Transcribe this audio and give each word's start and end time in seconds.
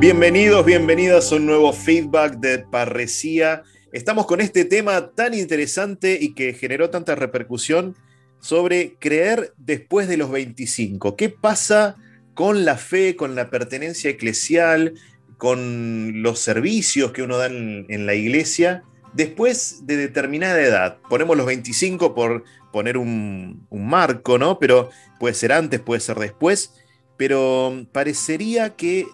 Bienvenidos, 0.00 0.64
bienvenidas 0.64 1.30
a 1.30 1.36
un 1.36 1.44
nuevo 1.44 1.74
feedback 1.74 2.36
de 2.36 2.60
Parresía. 2.60 3.64
Estamos 3.92 4.24
con 4.24 4.40
este 4.40 4.64
tema 4.64 5.10
tan 5.10 5.34
interesante 5.34 6.16
y 6.18 6.32
que 6.32 6.54
generó 6.54 6.88
tanta 6.88 7.16
repercusión 7.16 7.94
sobre 8.40 8.94
creer 8.98 9.52
después 9.58 10.08
de 10.08 10.16
los 10.16 10.30
25. 10.30 11.16
¿Qué 11.16 11.28
pasa 11.28 11.96
con 12.32 12.64
la 12.64 12.78
fe, 12.78 13.14
con 13.14 13.34
la 13.34 13.50
pertenencia 13.50 14.08
eclesial, 14.08 14.94
con 15.36 16.22
los 16.22 16.38
servicios 16.38 17.12
que 17.12 17.20
uno 17.20 17.36
da 17.36 17.48
en, 17.48 18.06
la 18.06 18.14
iglesia 18.14 18.84
después 19.12 19.82
de 19.82 19.98
determinada 19.98 20.62
edad? 20.62 20.96
Ponemos 21.10 21.36
los 21.36 21.44
25 21.44 22.14
por 22.14 22.44
poner 22.72 22.96
un, 22.96 23.66
un 23.68 23.86
marco, 23.86 24.38
¿no? 24.38 24.58
Pero 24.58 24.88
puede 25.18 25.34
ser 25.34 25.52
antes, 25.52 25.78
puede 25.78 26.00
ser 26.00 26.18
después, 26.18 26.72
pero 27.18 27.86
parecería 27.92 28.76
que 28.76 29.04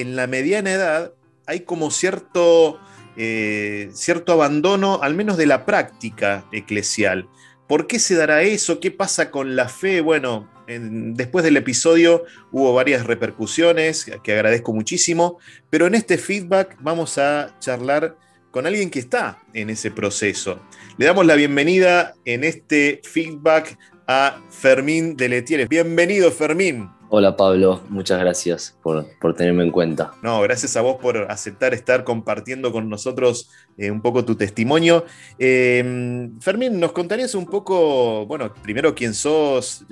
en 0.00 0.16
la 0.16 0.26
mediana 0.26 0.72
edad 0.72 1.12
hay 1.46 1.60
como 1.60 1.90
cierto, 1.90 2.78
eh, 3.16 3.90
cierto 3.92 4.32
abandono, 4.32 5.00
al 5.02 5.14
menos 5.14 5.36
de 5.36 5.46
la 5.46 5.64
práctica 5.64 6.44
eclesial. 6.52 7.28
¿Por 7.66 7.86
qué 7.86 7.98
se 7.98 8.14
dará 8.14 8.42
eso? 8.42 8.80
¿Qué 8.80 8.90
pasa 8.90 9.30
con 9.30 9.56
la 9.56 9.68
fe? 9.68 10.00
Bueno, 10.00 10.48
después 10.66 11.44
del 11.44 11.56
episodio 11.56 12.24
hubo 12.52 12.72
varias 12.74 13.06
repercusiones 13.06 14.10
que 14.22 14.32
agradezco 14.32 14.72
muchísimo, 14.72 15.38
pero 15.70 15.86
en 15.86 15.94
este 15.94 16.18
feedback 16.18 16.76
vamos 16.80 17.18
a 17.18 17.58
charlar 17.58 18.16
con 18.50 18.66
alguien 18.66 18.90
que 18.90 18.98
está 18.98 19.42
en 19.52 19.70
ese 19.70 19.90
proceso. 19.90 20.60
Le 20.96 21.06
damos 21.06 21.26
la 21.26 21.34
bienvenida 21.34 22.14
en 22.24 22.44
este 22.44 23.00
feedback 23.04 23.78
a 24.06 24.40
Fermín 24.50 25.16
de 25.16 25.28
Letieres. 25.28 25.68
Bienvenido, 25.68 26.30
Fermín. 26.30 26.97
Hola 27.10 27.38
Pablo, 27.38 27.80
muchas 27.88 28.20
gracias 28.20 28.76
por, 28.82 29.06
tenerme 29.34 29.64
en 29.64 29.70
cuenta. 29.70 30.12
No, 30.22 30.42
gracias 30.42 30.76
a 30.76 30.82
vos 30.82 30.96
por 30.96 31.16
aceptar 31.30 31.72
estar 31.72 32.04
compartiendo 32.04 32.70
con 32.70 32.90
nosotros 32.90 33.48
eh, 33.78 33.90
un 33.90 34.02
poco 34.02 34.26
tu 34.26 34.34
testimonio. 34.34 35.06
Eh, 35.38 36.28
Fermín, 36.38 36.78
¿nos 36.78 36.92
contarías 36.92 37.34
un 37.34 37.46
poco, 37.46 38.26
bueno, 38.26 38.52
primero 38.62 38.94
quién 38.94 39.14
sos, 39.14 39.86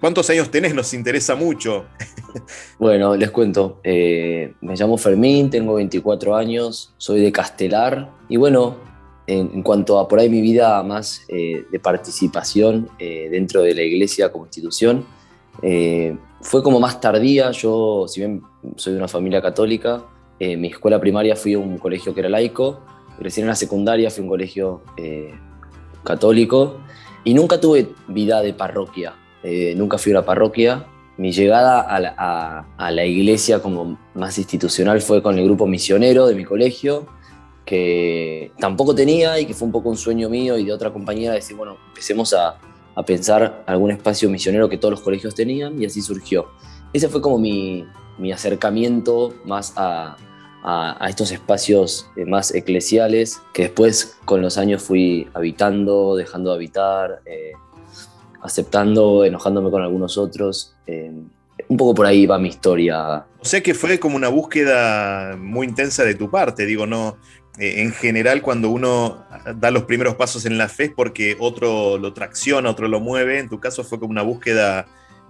cuántos 0.00 0.30
años 0.30 0.50
tenés? 0.50 0.74
Nos 0.74 0.94
interesa 0.94 1.34
mucho. 1.34 1.84
bueno, 2.78 3.16
les 3.16 3.30
cuento. 3.30 3.78
Eh, 3.84 4.54
me 4.62 4.74
llamo 4.74 4.96
Fermín, 4.96 5.50
tengo 5.50 5.74
24 5.74 6.34
años, 6.34 6.94
soy 6.96 7.20
de 7.20 7.30
Castelar 7.32 8.10
y 8.30 8.38
bueno, 8.38 8.78
en, 9.26 9.62
cuanto 9.62 9.98
a 9.98 10.08
por 10.08 10.20
ahí 10.20 10.30
mi 10.30 10.40
vida 10.40 10.82
más 10.82 11.26
de 11.28 11.80
participación 11.82 12.88
dentro 12.98 13.60
de 13.60 13.74
la 13.74 13.82
iglesia 13.82 14.32
como 14.32 14.46
institución, 14.46 15.04
fue 16.42 16.62
como 16.62 16.80
más 16.80 17.00
tardía, 17.00 17.50
yo, 17.52 18.06
si 18.08 18.20
bien 18.20 18.42
soy 18.76 18.92
de 18.92 18.98
una 18.98 19.08
familia 19.08 19.40
católica, 19.40 20.02
eh, 20.38 20.56
mi 20.56 20.68
escuela 20.68 21.00
primaria 21.00 21.36
fui 21.36 21.54
a 21.54 21.58
un 21.58 21.78
colegio 21.78 22.12
que 22.12 22.20
era 22.20 22.28
laico, 22.28 22.80
recién 23.20 23.44
en 23.44 23.48
la 23.48 23.54
secundaria 23.54 24.10
fui 24.10 24.20
a 24.20 24.24
un 24.24 24.28
colegio 24.28 24.82
eh, 24.96 25.32
católico. 26.04 26.78
Y 27.24 27.34
nunca 27.34 27.60
tuve 27.60 27.90
vida 28.08 28.42
de 28.42 28.52
parroquia, 28.52 29.14
eh, 29.44 29.74
nunca 29.76 29.98
fui 29.98 30.12
a 30.12 30.18
una 30.18 30.26
parroquia. 30.26 30.86
Mi 31.16 31.30
llegada 31.30 31.80
a 31.80 32.00
la, 32.00 32.66
a 32.76 32.90
la, 32.90 33.04
iglesia 33.04 33.60
como 33.60 33.98
más 34.14 34.36
institucional 34.38 35.00
fue 35.00 35.22
con 35.22 35.38
el 35.38 35.44
grupo 35.44 35.68
misionero 35.68 36.26
de 36.26 36.34
mi 36.34 36.44
colegio, 36.44 37.06
que 37.64 38.50
tampoco 38.58 38.94
tenía 38.94 39.38
y 39.38 39.46
que 39.46 39.54
fue 39.54 39.66
un 39.66 39.72
poco 39.72 39.90
un 39.90 39.96
sueño 39.96 40.28
mío 40.28 40.58
y 40.58 40.64
de 40.64 40.72
otra 40.72 40.92
compañera 40.92 41.34
decir, 41.34 41.56
bueno, 41.56 41.76
empecemos 41.90 42.34
a, 42.34 42.58
a 42.94 43.04
pensar 43.04 43.64
algún 43.66 43.90
espacio 43.90 44.28
misionero 44.28 44.68
que 44.68 44.78
todos 44.78 44.92
los 44.92 45.00
colegios 45.00 45.34
tenían 45.34 45.80
y 45.80 45.86
así 45.86 46.02
surgió. 46.02 46.48
Ese 46.92 47.08
fue 47.08 47.20
como 47.20 47.38
mi, 47.38 47.86
mi 48.18 48.32
acercamiento 48.32 49.34
más 49.44 49.72
a, 49.76 50.16
a, 50.62 51.08
estos 51.08 51.32
espacios 51.32 52.08
eh, 52.16 52.24
más 52.24 52.54
eclesiales 52.54 53.40
que 53.52 53.64
después 53.64 54.16
con 54.24 54.42
los 54.42 54.58
años 54.58 54.82
fui 54.82 55.28
habitando, 55.34 56.14
dejando 56.16 56.50
de 56.50 56.56
habitar, 56.56 57.22
eh, 57.24 57.52
aceptando, 58.40 59.24
enojándome 59.24 59.70
con 59.70 59.82
algunos 59.82 60.18
otros. 60.18 60.74
Eh, 60.86 61.12
un 61.68 61.76
poco 61.76 61.94
por 61.94 62.06
ahí 62.06 62.26
va 62.26 62.38
mi 62.38 62.48
historia. 62.48 63.26
O 63.38 63.44
sea 63.44 63.62
que 63.62 63.74
fue 63.74 63.98
como 63.98 64.16
una 64.16 64.28
búsqueda 64.28 65.36
muy 65.36 65.66
intensa 65.66 66.04
de 66.04 66.14
tu 66.14 66.30
parte, 66.30 66.66
digo, 66.66 66.86
no, 66.86 67.16
eh, 67.58 67.82
en 67.82 67.92
general 67.92 68.40
cuando 68.40 68.70
uno 68.70 69.26
da 69.56 69.70
los 69.70 69.84
primeros 69.84 70.14
pasos 70.14 70.46
en 70.46 70.56
la 70.56 70.68
fe 70.68 70.84
es 70.84 70.90
porque 70.90 71.36
otro 71.38 71.98
lo 71.98 72.14
tracciona, 72.14 72.70
otro 72.70 72.88
lo 72.88 73.00
mueve. 73.00 73.38
En 73.38 73.48
tu 73.48 73.60
caso 73.60 73.84
fue 73.84 73.98
como 73.98 74.10
una 74.10 74.22
búsqueda 74.22 74.86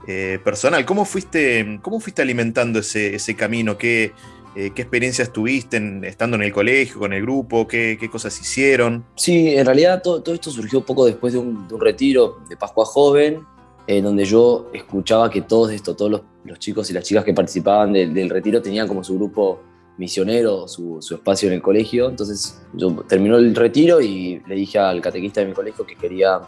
eh, 0.06 0.38
personal. 0.44 0.84
¿Cómo 0.84 1.04
fuiste, 1.04 1.80
cómo 1.82 1.98
fuiste 2.00 2.22
alimentando 2.22 2.78
ese, 2.78 3.36
camino? 3.36 3.76
¿Qué, 3.76 4.12
eh, 4.54 4.70
¿Qué, 4.74 4.82
experiencias 4.82 5.32
tuviste 5.32 5.80
estando 6.04 6.36
en 6.36 6.42
el 6.42 6.52
colegio, 6.52 7.00
con 7.00 7.12
el 7.12 7.22
grupo? 7.22 7.66
¿Qué, 7.66 8.08
cosas 8.10 8.40
hicieron? 8.40 9.04
Sí, 9.16 9.56
en 9.56 9.66
realidad 9.66 10.00
todo, 10.02 10.22
esto 10.32 10.50
surgió 10.50 10.84
poco 10.84 11.06
después 11.06 11.32
de 11.32 11.40
un, 11.40 11.68
retiro 11.80 12.38
de 12.48 12.56
Pascua 12.56 12.84
Joven, 12.84 13.40
en 13.86 14.04
donde 14.04 14.24
yo 14.24 14.70
escuchaba 14.72 15.30
que 15.30 15.42
todos 15.42 15.70
esto, 15.72 15.94
todos 15.94 16.10
los, 16.44 16.58
chicos 16.58 16.90
y 16.90 16.92
las 16.92 17.04
chicas 17.04 17.24
que 17.24 17.32
participaban 17.32 17.92
del 17.92 18.28
retiro 18.28 18.60
tenían 18.60 18.88
como 18.88 19.02
su 19.02 19.14
grupo 19.16 19.60
misionero 19.96 20.66
su, 20.68 20.98
espacio 20.98 21.48
en 21.48 21.54
el 21.54 21.62
colegio. 21.62 22.08
Entonces 22.08 22.60
yo 22.74 23.04
terminó 23.08 23.36
el 23.36 23.54
retiro 23.54 24.00
y 24.00 24.42
le 24.46 24.54
dije 24.54 24.78
al 24.78 25.00
catequista 25.00 25.40
de 25.40 25.46
mi 25.46 25.52
colegio 25.52 25.86
que 25.86 25.96
quería, 25.96 26.40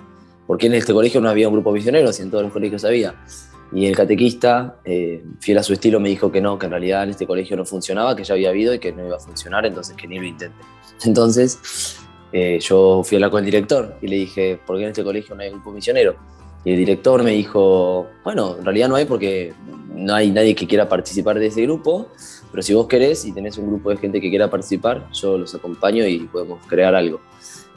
porque 0.47 0.67
en 0.67 0.75
este 0.75 0.93
colegio 0.93 1.21
no 1.21 1.29
había 1.29 1.49
un 1.49 1.55
grupo 1.55 1.73
misionero, 1.73 2.13
si 2.13 2.23
en 2.23 2.31
todos 2.31 2.45
los 2.45 2.53
colegios 2.53 2.85
había. 2.85 3.15
Y 3.73 3.87
el 3.87 3.97
catequista, 3.97 4.77
eh, 4.85 5.25
fiel 5.41 5.59
a 5.59 5.63
su 5.63 5.73
estilo, 5.73 5.99
me 5.99 6.09
dijo 6.09 6.31
que 6.31 6.41
no, 6.41 6.59
que 6.59 6.67
en 6.67 6.73
realidad 6.73 7.05
en 7.05 7.11
este 7.11 7.27
colegio 7.27 7.57
no 7.57 7.65
funcionaba, 7.65 8.15
que 8.15 8.23
ya 8.23 8.35
había 8.35 8.51
habido 8.51 8.73
y 8.75 8.79
que 8.79 8.93
no 8.93 9.05
iba 9.05 9.17
a 9.17 9.21
funcionar, 9.21 9.67
entonces 9.67 9.97
que 9.97 10.07
ni 10.07 10.19
lo 10.19 10.27
intente. 10.27 10.57
Entonces 11.05 11.99
eh, 12.33 12.61
yo 12.61 13.03
fui 13.05 13.17
a 13.17 13.19
hablar 13.19 13.31
con 13.31 13.41
el 13.41 13.47
director 13.47 13.97
y 14.01 14.07
le 14.07 14.17
dije, 14.17 14.61
¿por 14.65 14.77
qué 14.77 14.85
en 14.85 14.91
este 14.91 15.03
colegio 15.03 15.35
no 15.35 15.43
hay 15.43 15.51
grupo 15.51 15.73
misionero? 15.73 16.15
Y 16.65 16.73
el 16.73 16.79
director 16.79 17.23
me 17.23 17.33
dijo, 17.33 18.07
bueno, 18.25 18.57
en 18.59 18.65
realidad 18.65 18.89
no 18.89 18.97
hay 18.97 19.05
porque 19.05 19.53
no 19.95 20.15
hay 20.15 20.31
nadie 20.31 20.55
que 20.55 20.67
quiera 20.67 20.89
participar 20.89 21.39
de 21.39 21.47
ese 21.47 21.63
grupo, 21.63 22.09
pero 22.51 22.63
si 22.63 22.73
vos 22.73 22.87
querés 22.87 23.25
y 23.25 23.33
tenés 23.33 23.59
un 23.59 23.67
grupo 23.67 23.91
de 23.91 23.97
gente 23.97 24.21
que 24.21 24.31
quiera 24.31 24.49
participar, 24.49 25.09
yo 25.13 25.37
los 25.37 25.55
acompaño 25.55 26.07
y 26.07 26.21
podemos 26.21 26.65
crear 26.67 26.95
algo. 26.95 27.21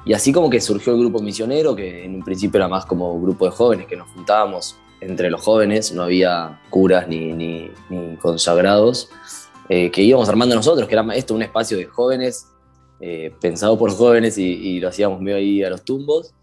Y 0.06 0.14
así 0.14 0.32
como 0.32 0.50
que 0.50 0.62
surgió 0.62 0.94
el 0.94 1.00
grupo 1.00 1.20
misionero, 1.20 1.76
que 1.76 2.06
en 2.06 2.16
un 2.16 2.24
principio 2.24 2.60
era 2.60 2.70
más 2.70 2.86
como 2.86 3.12
un 3.12 3.24
grupo 3.24 3.46
de 3.46 3.52
jóvenes 3.52 3.88
que 3.88 3.98
nos 3.98 4.10
juntábamos 4.12 4.78
entre 5.02 5.30
los 5.30 5.42
jóvenes, 5.42 5.92
no 5.92 6.04
había 6.04 6.62
curas 6.70 7.08
ni, 7.08 7.34
ni, 7.34 7.72
consagrados, 8.22 9.10
eh, 9.68 9.92
que 9.92 10.02
íbamos 10.02 10.30
armando 10.30 10.56
nosotros, 10.56 10.88
que 10.88 10.96
era 10.96 11.06
esto 11.14 11.36
un 11.36 11.42
espacio 11.42 11.78
de 11.78 11.86
jóvenes, 11.86 12.48
eh, 13.00 13.34
pensado 13.42 13.78
por 13.78 13.92
jóvenes 13.92 14.38
y, 14.38 14.80
lo 14.80 14.88
hacíamos 14.88 15.22
medio 15.22 15.38
ahí 15.38 15.64
a 15.64 15.70
los 15.70 15.84
tumbos. 15.84 16.34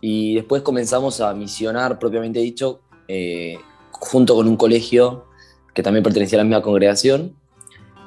Y 0.00 0.34
después 0.36 0.62
comenzamos 0.62 1.20
a 1.20 1.34
misionar, 1.34 1.98
propiamente 1.98 2.38
dicho, 2.40 2.80
eh, 3.08 3.58
junto 3.90 4.34
con 4.34 4.46
un 4.46 4.56
colegio 4.56 5.24
que 5.74 5.82
también 5.82 6.02
pertenecía 6.02 6.38
a 6.38 6.40
la 6.40 6.44
misma 6.44 6.62
congregación, 6.62 7.34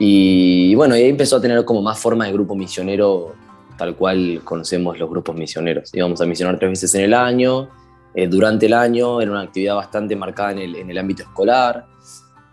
y, 0.03 0.73
bueno, 0.73 0.97
y 0.97 1.03
ahí 1.03 1.09
empezó 1.09 1.35
a 1.35 1.41
tener 1.41 1.63
como 1.63 1.83
más 1.83 1.99
forma 1.99 2.25
de 2.25 2.33
grupo 2.33 2.55
misionero, 2.55 3.35
tal 3.77 3.95
cual 3.95 4.41
conocemos 4.43 4.97
los 4.97 5.07
grupos 5.07 5.35
misioneros. 5.35 5.93
Íbamos 5.93 6.19
a 6.21 6.25
misionar 6.25 6.57
tres 6.57 6.71
veces 6.71 6.95
en 6.95 7.01
el 7.01 7.13
año, 7.13 7.69
eh, 8.15 8.27
durante 8.27 8.65
el 8.65 8.73
año, 8.73 9.21
era 9.21 9.31
una 9.31 9.41
actividad 9.41 9.75
bastante 9.75 10.15
marcada 10.15 10.53
en 10.53 10.57
el, 10.57 10.75
en 10.75 10.89
el 10.89 10.97
ámbito 10.97 11.23
escolar. 11.23 11.85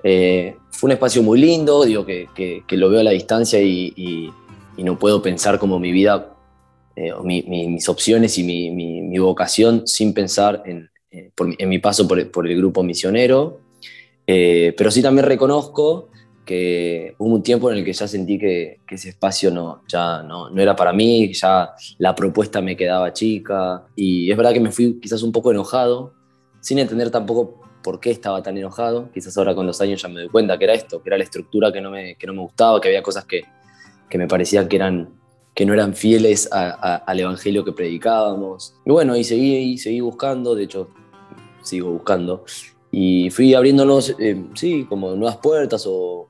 Eh, 0.02 0.56
fue 0.70 0.88
un 0.88 0.92
espacio 0.92 1.22
muy 1.22 1.40
lindo, 1.40 1.84
digo 1.84 2.04
que, 2.04 2.28
que, 2.34 2.76
lo 2.76 2.88
veo 2.90 3.00
a 3.00 3.02
la 3.02 3.10
distancia 3.10 3.60
y, 3.60 3.92
y, 3.96 4.30
no 4.84 4.98
puedo 4.98 5.20
pensar 5.20 5.58
como 5.58 5.80
mi 5.80 5.90
vida, 5.90 6.36
eh, 6.98 7.12
mis 7.22 7.88
opciones 7.88 8.38
y 8.38 8.44
mi, 8.44 8.70
mi, 8.70 9.18
vocación 9.18 9.86
sin 9.86 10.12
pensar 10.14 10.62
en, 10.66 10.90
en 11.10 11.68
mi 11.68 11.78
paso 11.78 12.06
por, 12.08 12.30
por, 12.30 12.46
el 12.46 12.56
grupo 12.56 12.82
misionero. 12.82 13.60
pero 14.26 14.90
sí 14.90 15.02
también 15.02 15.26
reconozco 15.26 16.08
que 16.48 17.14
hubo 17.18 17.34
un 17.34 17.42
tiempo 17.42 17.70
en 17.70 17.76
el 17.76 17.84
que 17.84 17.92
ya 17.92 18.08
sentí 18.08 18.38
que, 18.38 18.80
ese 18.88 19.10
espacio 19.10 19.50
no, 19.50 19.82
ya 19.86 20.22
no, 20.22 20.48
no, 20.48 20.62
era 20.62 20.74
para 20.74 20.94
mí, 20.94 21.30
ya 21.34 21.74
la 21.98 22.14
propuesta 22.14 22.62
me 22.62 22.74
quedaba 22.74 23.12
chica 23.12 23.84
y 23.94 24.30
es 24.30 24.36
verdad 24.36 24.54
que 24.54 24.60
me 24.60 24.72
fui 24.72 24.98
quizás 24.98 25.22
un 25.22 25.30
poco 25.30 25.50
enojado, 25.50 26.14
sin 26.60 26.78
entender 26.78 27.10
tampoco 27.10 27.60
por 27.82 28.00
qué 28.00 28.10
estaba 28.10 28.42
tan 28.42 28.56
enojado, 28.56 29.10
quizás 29.12 29.36
ahora 29.36 29.54
con 29.54 29.66
los 29.66 29.78
años 29.82 30.00
ya 30.00 30.08
me 30.08 30.20
doy 30.20 30.30
cuenta 30.30 30.56
que 30.56 30.64
era 30.64 30.72
esto, 30.72 31.02
que 31.02 31.10
era 31.10 31.18
la 31.18 31.24
estructura 31.24 31.70
que 31.70 31.82
no 31.82 31.90
me, 31.90 32.14
que 32.14 32.26
no 32.26 32.32
me 32.32 32.40
gustaba, 32.40 32.80
que 32.80 32.88
había 32.88 33.02
cosas 33.02 33.26
que, 33.26 33.42
que 34.08 34.16
me 34.16 34.26
parecían 34.26 34.68
que, 34.68 34.76
eran, 34.76 35.10
que 35.58 35.66
no 35.66 35.74
eran 35.74 35.92
fieles 35.92 36.48
al 36.52 37.18
evangelio 37.18 37.64
que 37.64 37.72
predicábamos. 37.72 38.76
Y 38.86 38.92
bueno, 38.92 39.16
y 39.16 39.24
seguí, 39.24 39.76
seguí 39.76 40.00
buscando, 40.00 40.54
de 40.54 40.62
hecho 40.62 40.90
sigo 41.62 41.90
buscando, 41.90 42.44
y 42.92 43.28
fui 43.30 43.54
abriéndonos, 43.54 44.14
eh, 44.20 44.46
sí, 44.54 44.86
como 44.88 45.16
nuevas 45.16 45.38
puertas 45.38 45.84
o 45.88 46.28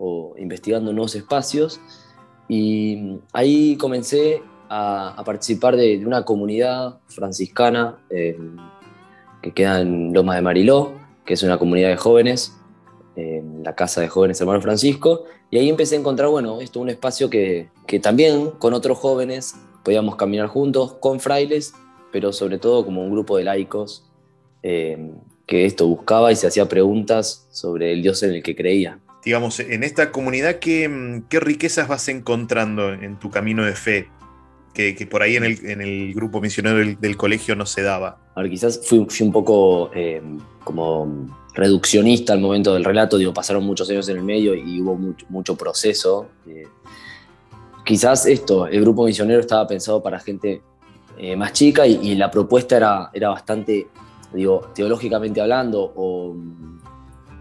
o 0.00 0.34
investigando 0.38 0.92
nuevos 0.92 1.14
espacios. 1.14 1.78
Y 2.48 3.18
ahí 3.32 3.76
comencé 3.76 4.42
a, 4.68 5.22
participar 5.24 5.76
de, 5.76 6.04
una 6.04 6.24
comunidad 6.24 6.98
franciscana 7.06 7.98
que 8.08 9.52
queda 9.52 9.82
en 9.82 10.12
Lomas 10.12 10.36
de 10.36 10.42
Mariló, 10.42 10.92
que 11.24 11.34
es 11.34 11.42
una 11.42 11.58
comunidad 11.58 11.90
de 11.90 11.96
jóvenes. 11.96 12.56
La 13.62 13.74
Casa 13.74 14.00
de 14.00 14.08
Jóvenes 14.08 14.40
Hermano 14.40 14.60
Francisco, 14.60 15.24
y 15.50 15.58
ahí 15.58 15.68
empecé 15.68 15.96
a 15.96 15.98
encontrar, 15.98 16.28
bueno, 16.28 16.60
esto 16.60 16.80
un 16.80 16.90
espacio 16.90 17.28
que, 17.28 17.68
que 17.86 17.98
también 17.98 18.50
con 18.58 18.74
otros 18.74 18.98
jóvenes 18.98 19.54
podíamos 19.84 20.16
caminar 20.16 20.46
juntos, 20.46 20.94
con 21.00 21.20
frailes, 21.20 21.74
pero 22.12 22.32
sobre 22.32 22.58
todo 22.58 22.84
como 22.84 23.02
un 23.02 23.10
grupo 23.10 23.36
de 23.36 23.44
laicos 23.44 24.10
eh, 24.62 25.10
que 25.46 25.64
esto 25.64 25.86
buscaba 25.88 26.30
y 26.30 26.36
se 26.36 26.46
hacía 26.46 26.68
preguntas 26.68 27.48
sobre 27.50 27.92
el 27.92 28.02
Dios 28.02 28.22
en 28.22 28.34
el 28.34 28.42
que 28.42 28.54
creía. 28.54 29.00
Digamos, 29.24 29.60
en 29.60 29.82
esta 29.82 30.12
comunidad, 30.12 30.60
¿qué, 30.60 31.22
qué 31.28 31.40
riquezas 31.40 31.88
vas 31.88 32.08
encontrando 32.08 32.92
en 32.92 33.18
tu 33.18 33.30
camino 33.30 33.64
de 33.64 33.74
fe? 33.74 34.08
Que, 34.72 34.94
que 34.94 35.06
por 35.06 35.22
ahí 35.22 35.34
en 35.34 35.42
el, 35.42 35.66
en 35.66 35.80
el, 35.80 36.14
grupo 36.14 36.40
misionero 36.40 36.78
del, 36.78 37.00
del, 37.00 37.16
colegio 37.16 37.56
no 37.56 37.66
se 37.66 37.82
daba. 37.82 38.20
A 38.36 38.42
ver, 38.42 38.50
quizás 38.50 38.80
fui, 38.86 39.04
fui 39.08 39.26
un 39.26 39.32
poco 39.32 39.90
eh, 39.92 40.22
como 40.62 41.26
reduccionista 41.54 42.32
al 42.32 42.40
momento 42.40 42.74
del 42.74 42.84
relato, 42.84 43.18
digo, 43.18 43.32
pasaron 43.34 43.64
muchos 43.64 43.88
años 43.90 44.08
en 44.08 44.18
el 44.18 44.22
medio 44.22 44.54
y 44.54 44.80
hubo 44.80 44.96
mucho, 45.28 45.56
proceso. 45.56 46.28
Quizás 47.84 48.26
esto, 48.26 48.66
el 48.66 48.80
grupo 48.80 49.04
misionero 49.04 49.40
estaba 49.40 49.66
pensado 49.66 50.02
para 50.02 50.20
gente 50.20 50.62
eh, 51.18 51.36
más 51.36 51.52
chica 51.52 51.86
y, 51.86 52.14
la 52.14 52.30
propuesta 52.30 52.76
era, 52.76 53.10
era 53.12 53.30
bastante, 53.30 53.88
digo, 54.32 54.70
teológicamente 54.74 55.40
hablando, 55.40 55.92
o 55.96 56.34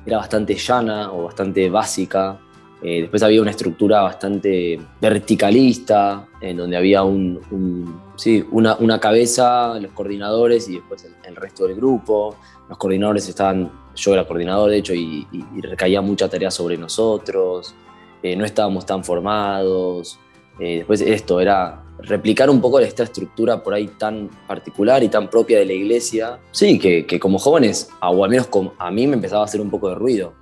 era 0.05 0.17
bastante 0.17 0.55
llana 0.55 1.11
o 1.11 1.23
bastante 1.23 1.69
básica. 1.69 2.39
Eh, 2.81 3.01
después 3.01 3.21
había 3.23 3.41
una 3.41 3.51
estructura 3.51 4.01
bastante 4.01 4.79
verticalista, 5.01 6.27
en 6.39 6.57
donde 6.57 6.77
había 6.77 7.03
un, 7.03 7.99
sí, 8.15 8.45
una, 8.51 8.77
una, 8.77 8.99
cabeza, 8.99 9.77
los 9.79 9.91
coordinadores 9.91 10.69
y 10.69 10.75
después 10.75 11.05
el, 11.23 11.35
resto 11.35 11.67
del 11.67 11.75
grupo. 11.75 12.37
Los 12.69 12.77
coordinadores 12.77 13.27
estaban, 13.27 13.69
yo 13.99 14.13
era 14.13 14.25
coordinador 14.25 14.71
de 14.71 14.77
hecho, 14.77 14.93
y, 14.93 15.27
y, 15.31 15.45
y 15.55 15.61
recaía 15.61 16.01
mucha 16.01 16.27
tarea 16.29 16.51
sobre 16.51 16.77
nosotros. 16.77 17.75
Eh, 18.23 18.35
no 18.35 18.45
estábamos 18.45 18.85
tan 18.85 19.03
formados. 19.03 20.19
Eh, 20.59 20.77
después 20.77 21.01
esto 21.01 21.39
era 21.39 21.83
replicar 21.99 22.49
un 22.49 22.59
poco 22.59 22.79
esta 22.79 23.03
estructura 23.03 23.61
por 23.63 23.73
ahí 23.73 23.87
tan 23.97 24.29
particular 24.47 25.03
y 25.03 25.09
tan 25.09 25.29
propia 25.29 25.59
de 25.59 25.65
la 25.65 25.73
iglesia. 25.73 26.39
Sí, 26.51 26.79
que, 26.79 27.05
que 27.05 27.19
como 27.19 27.39
jóvenes, 27.39 27.89
o 28.01 28.23
al 28.23 28.29
menos 28.29 28.47
como, 28.47 28.73
a 28.77 28.91
mí 28.91 29.07
me 29.07 29.15
empezaba 29.15 29.41
a 29.41 29.45
hacer 29.45 29.61
un 29.61 29.69
poco 29.69 29.89
de 29.89 29.95
ruido 29.95 30.33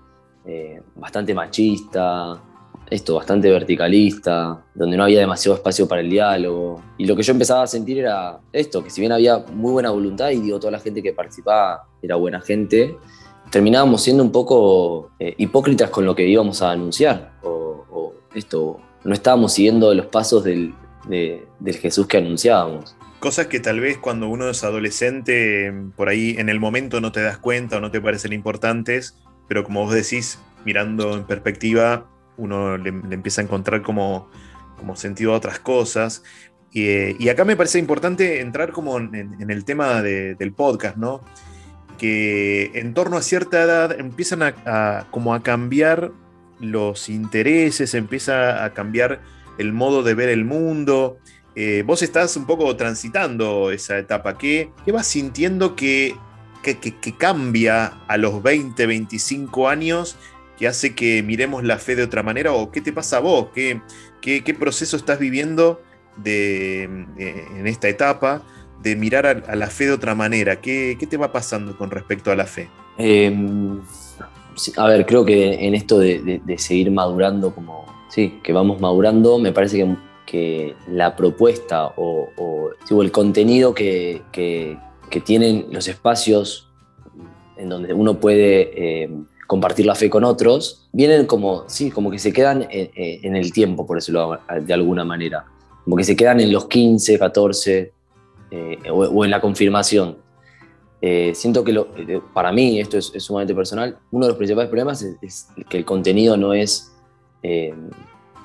eh, 0.45 0.81
bastante 0.95 1.33
machista, 1.33 2.42
esto, 2.89 3.15
bastante 3.15 3.50
verticalista, 3.51 4.63
donde 4.74 4.95
no 4.95 5.03
había 5.03 5.19
demasiado 5.19 5.57
espacio 5.57 5.88
para 5.88 6.01
el 6.01 6.10
diálogo. 6.10 6.81
Y 6.98 7.06
lo 7.06 7.15
que 7.15 7.24
yo 7.24 7.33
empezaba 7.33 7.63
a 7.63 7.68
sentir 7.68 8.00
era 8.00 8.39
esto, 8.53 8.83
que 8.83 8.89
si 8.89 9.01
bien 9.01 9.12
había 9.12 9.39
muy 9.39 9.71
buena 9.71 9.92
voluntad 9.92 10.30
y 10.30 10.38
digo, 10.38 10.60
toda 10.60 10.71
la 10.71 10.80
gente 10.80 11.03
que 11.03 11.12
participaba 11.12 11.86
era 12.01 12.15
buena 12.15 12.39
gente, 12.39 12.98
terminábamos 13.52 14.04
siendo 14.04 14.24
un 14.24 14.32
poco 14.32 15.12
eh, 15.20 15.36
hipócritas 15.38 15.90
con 15.90 16.06
lo 16.06 16.16
que 16.16 16.28
íbamos 16.28 16.62
a 16.62 16.72
anunciar. 16.72 17.34
O, 17.44 17.86
o, 17.90 18.14
esto, 18.34 18.80
no 19.04 19.14
estábamos 19.14 19.54
siguiendo 19.54 19.94
los 19.94 20.08
pasos 20.08 20.44
del, 20.44 20.74
de, 21.08 21.46
del 21.60 21.76
Jesús 21.78 22.08
que 22.08 22.18
anunciábamos. 22.18 22.96
Cosas 23.20 23.48
que 23.48 23.60
tal 23.60 23.80
vez 23.80 23.98
cuando 23.98 24.30
uno 24.30 24.50
es 24.50 24.64
adolescente, 24.64 25.74
por 25.96 26.08
ahí 26.10 26.36
en 26.38 26.50
el 26.50 26.60
momento 26.60 27.02
no 27.02 27.12
te 27.12 27.22
das 27.22 27.40
cuenta 27.40 27.78
o 27.78 27.80
no 27.80 27.90
te 27.90 28.00
parecen 28.00 28.32
importantes, 28.32 29.18
pero 29.48 29.64
como 29.64 29.86
vos 29.86 29.94
decís, 29.94 30.40
mirando 30.66 31.14
en 31.14 31.24
perspectiva, 31.24 32.06
uno 32.38 32.78
le, 32.78 32.92
le 32.92 33.16
empieza 33.16 33.42
a 33.42 33.46
encontrar 33.46 33.82
como, 33.82 34.30
como, 34.78 34.96
sentido 34.96 35.34
a 35.34 35.38
otras 35.38 35.60
cosas. 35.60 36.24
Y, 36.72 37.24
y, 37.24 37.30
acá 37.30 37.44
me 37.44 37.56
parece 37.56 37.80
importante 37.80 38.42
entrar 38.42 38.72
como 38.72 38.98
en, 39.00 39.36
en 39.40 39.50
el 39.50 39.66
tema 39.66 40.04
de, 40.04 40.36
del 40.36 40.54
podcast, 40.54 40.98
¿no? 40.98 41.22
Que 41.98 42.72
en 42.76 42.94
torno 42.94 43.18
a 43.18 43.22
cierta 43.22 43.62
edad 43.62 44.00
empiezan 44.00 44.44
a, 44.44 45.08
como 45.12 45.34
a 45.34 45.42
cambiar 45.42 46.12
los 46.60 47.10
intereses, 47.10 47.94
empieza 47.94 48.64
a 48.64 48.74
cambiar 48.74 49.22
el 49.58 49.74
modo 49.74 50.04
de 50.04 50.14
ver 50.14 50.30
el 50.30 50.46
mundo. 50.46 51.18
Eh, 51.56 51.84
vos 51.86 52.04
estás 52.04 52.38
un 52.38 52.46
poco 52.46 52.76
transitando 52.76 53.72
esa 53.72 53.98
etapa. 53.98 54.38
¿Qué, 54.38 54.72
qué 54.86 54.92
vas 54.92 55.08
sintiendo 55.08 55.76
que 55.76 56.16
que, 56.62 56.80
que, 56.80 56.96
que, 56.96 57.16
cambia 57.16 57.94
a 58.08 58.18
los 58.18 58.44
20, 58.44 58.86
25 58.86 59.70
años, 59.70 60.18
que 60.58 60.68
hace 60.68 60.96
que 60.96 61.24
miremos 61.24 61.64
la 61.64 61.78
fe 61.78 61.96
de 61.96 62.04
otra 62.04 62.24
manera? 62.24 62.52
¿O 62.52 62.72
qué 62.72 62.82
te 62.82 62.92
pasa 62.92 63.18
a 63.18 63.20
vos? 63.22 63.50
¿Qué, 63.54 63.82
qué, 64.22 64.44
qué 64.44 64.54
proceso 64.54 64.98
estás 64.98 65.20
viviendo 65.20 65.82
de, 66.18 67.06
de, 67.16 67.46
en 67.58 67.68
esta 67.68 67.88
etapa 67.88 68.44
de 68.81 68.95
mirar 68.95 69.44
a, 69.47 69.56
la 69.56 69.68
fe 69.68 69.85
de 69.85 69.91
otra 69.91 70.15
manera? 70.15 70.62
¿Qué, 70.62 70.97
¿Qué, 71.00 71.07
te 71.07 71.18
va 71.18 71.31
pasando 71.31 71.77
con 71.77 71.91
respecto 71.91 72.31
a 72.31 72.35
la 72.35 72.45
fe? 72.45 72.69
Eh, 72.97 73.33
a 74.77 74.88
ver, 74.88 75.06
creo 75.06 75.25
que 75.25 75.65
en 75.68 75.75
esto 75.75 76.00
de, 76.00 76.41
de, 76.44 76.57
seguir 76.57 76.91
madurando, 76.91 77.53
como 77.53 77.85
sí, 78.09 78.39
que 78.44 78.53
vamos 78.53 78.79
madurando, 78.79 79.38
me 79.39 79.51
parece 79.51 79.77
que, 79.77 79.95
que 80.25 80.75
la 80.89 81.15
propuesta 81.15 81.94
o, 81.95 82.29
o, 82.38 83.01
el 83.01 83.12
contenido 83.12 83.74
que, 83.74 84.21
que, 84.31 84.77
tienen 85.25 85.65
los 85.71 85.88
espacios 85.88 86.69
en 87.57 87.69
donde 87.69 87.91
uno 87.91 88.19
puede 88.19 89.03
eh, 89.03 89.09
compartir 89.47 89.88
la 89.88 89.95
fe 89.95 90.12
con 90.12 90.24
otros, 90.24 90.88
vienen 90.91 91.25
como, 91.25 91.63
sí, 91.68 91.89
como 91.89 92.12
que 92.12 92.19
se 92.19 92.31
quedan 92.31 92.68
en, 92.69 92.91
en, 92.95 93.35
el 93.35 93.51
tiempo, 93.51 93.88
por 93.88 93.97
decirlo 93.97 94.39
de 94.62 94.74
alguna 94.74 95.03
manera. 95.03 95.45
Como 95.83 95.95
que 95.95 96.03
se 96.03 96.15
quedan 96.15 96.39
en 96.39 96.51
los 96.51 96.68
15, 96.68 97.18
14 97.18 97.94
eh, 98.52 98.78
o, 98.90 99.06
o, 99.06 99.26
en 99.26 99.32
la 99.32 99.42
confirmación. 99.42 100.18
Eh, 101.02 101.34
siento 101.36 101.64
que 101.64 101.74
lo, 101.74 101.90
eh, 101.96 102.22
para 102.34 102.52
mí, 102.52 102.80
esto 102.80 102.98
es, 102.98 103.12
es, 103.14 103.24
sumamente 103.24 103.54
personal, 103.54 103.98
uno 104.12 104.26
de 104.26 104.30
los 104.30 104.38
principales 104.38 104.70
problemas 104.70 105.02
es, 105.02 105.18
es 105.22 105.48
que 105.70 105.78
el 105.78 105.86
contenido 105.86 106.38
no 106.38 106.54
es 106.54 106.92
eh, 107.44 107.74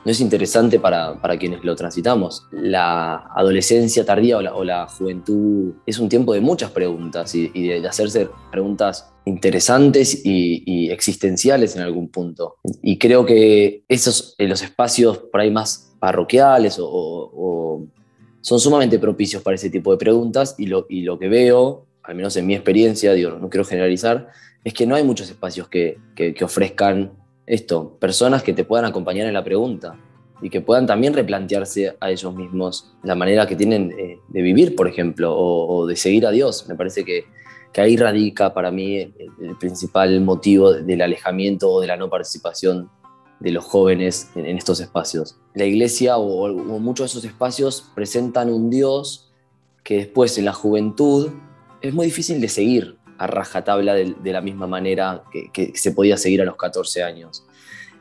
no 0.04 0.10
es 0.10 0.20
interesante 0.20 0.80
para, 0.80 1.20
para, 1.20 1.38
quienes 1.38 1.62
lo 1.64 1.76
transitamos. 1.76 2.46
La 2.50 3.28
adolescencia 3.36 4.04
tardía 4.04 4.36
o 4.36 4.42
la, 4.42 4.54
o 4.54 4.64
la 4.64 4.88
juventud 4.88 5.74
es 5.86 5.98
un 5.98 6.08
tiempo 6.08 6.34
de 6.34 6.40
muchas 6.40 6.72
preguntas 6.72 7.34
y, 7.34 7.50
y 7.54 7.68
de, 7.68 7.80
de, 7.80 7.88
hacerse 7.88 8.28
preguntas 8.50 9.12
interesantes 9.24 10.22
y, 10.24 10.64
y, 10.66 10.90
existenciales 10.90 11.76
en 11.76 11.82
algún 11.82 12.08
punto. 12.08 12.56
Y 12.82 12.98
creo 12.98 13.24
que 13.24 13.84
esos, 13.88 14.34
eh, 14.38 14.48
los 14.48 14.62
espacios 14.62 15.18
por 15.18 15.40
ahí 15.40 15.52
más 15.52 15.94
parroquiales 16.00 16.80
o, 16.80 16.86
o, 16.88 17.86
son 18.42 18.60
sumamente 18.60 18.98
propicios 18.98 19.42
para 19.42 19.54
ese 19.54 19.70
tipo 19.70 19.92
de 19.92 19.96
preguntas 19.96 20.56
y 20.58 20.66
lo, 20.66 20.84
y 20.88 21.02
lo 21.02 21.18
que 21.18 21.28
veo, 21.28 21.86
al 22.02 22.16
menos 22.16 22.36
en 22.36 22.46
mi 22.46 22.54
experiencia, 22.54 23.14
digo, 23.14 23.38
no 23.38 23.48
quiero 23.48 23.64
generalizar, 23.64 24.28
es 24.64 24.74
que 24.74 24.86
no 24.86 24.96
hay 24.96 25.04
muchos 25.04 25.30
espacios 25.30 25.68
que, 25.68 25.98
que, 26.14 26.44
ofrezcan 26.44 27.12
esto, 27.46 27.96
personas 27.98 28.42
que 28.42 28.52
te 28.52 28.64
puedan 28.64 28.84
acompañar 28.84 29.26
en 29.26 29.34
la 29.34 29.44
pregunta 29.44 29.96
y 30.40 30.50
que 30.50 30.60
puedan 30.60 30.86
también 30.86 31.14
replantearse 31.14 31.96
a 32.00 32.10
ellos 32.10 32.34
mismos 32.34 32.92
la 33.04 33.14
manera 33.14 33.46
que 33.46 33.54
tienen 33.54 33.92
eh, 33.96 34.18
de 34.28 34.42
vivir, 34.42 34.74
por 34.74 34.88
ejemplo, 34.88 35.34
o, 35.36 35.86
de 35.86 35.94
seguir 35.94 36.26
a 36.26 36.32
Dios. 36.32 36.66
Me 36.68 36.74
parece 36.74 37.04
que, 37.04 37.26
que 37.72 37.80
ahí 37.80 37.96
radica 37.96 38.52
para 38.52 38.72
mí 38.72 38.96
el, 38.96 39.12
principal 39.60 40.20
motivo 40.20 40.72
del 40.72 41.00
alejamiento 41.00 41.70
o 41.70 41.80
de 41.80 41.86
la 41.86 41.96
no 41.96 42.10
participación 42.10 42.90
de 43.42 43.50
los 43.50 43.64
jóvenes 43.64 44.28
en, 44.36 44.46
en 44.46 44.56
estos 44.56 44.80
espacios. 44.80 45.36
La 45.54 45.64
iglesia 45.64 46.16
o, 46.16 46.44
o, 46.44 46.78
muchos 46.78 47.04
de 47.04 47.18
esos 47.18 47.24
espacios 47.24 47.84
presentan 47.94 48.50
un 48.50 48.70
Dios 48.70 49.32
que 49.82 49.96
después 49.96 50.38
en 50.38 50.44
la 50.44 50.52
juventud 50.52 51.30
es 51.80 51.92
muy 51.92 52.06
difícil 52.06 52.40
de 52.40 52.48
seguir, 52.48 52.96
a 53.18 53.26
rajatabla 53.26 53.94
de, 53.94 54.14
de 54.20 54.32
la 54.32 54.40
misma 54.40 54.66
manera 54.66 55.24
que, 55.30 55.50
que, 55.52 55.72
se 55.76 55.92
podía 55.92 56.16
seguir 56.16 56.40
a 56.42 56.44
los 56.44 56.56
14 56.56 57.02
años. 57.02 57.44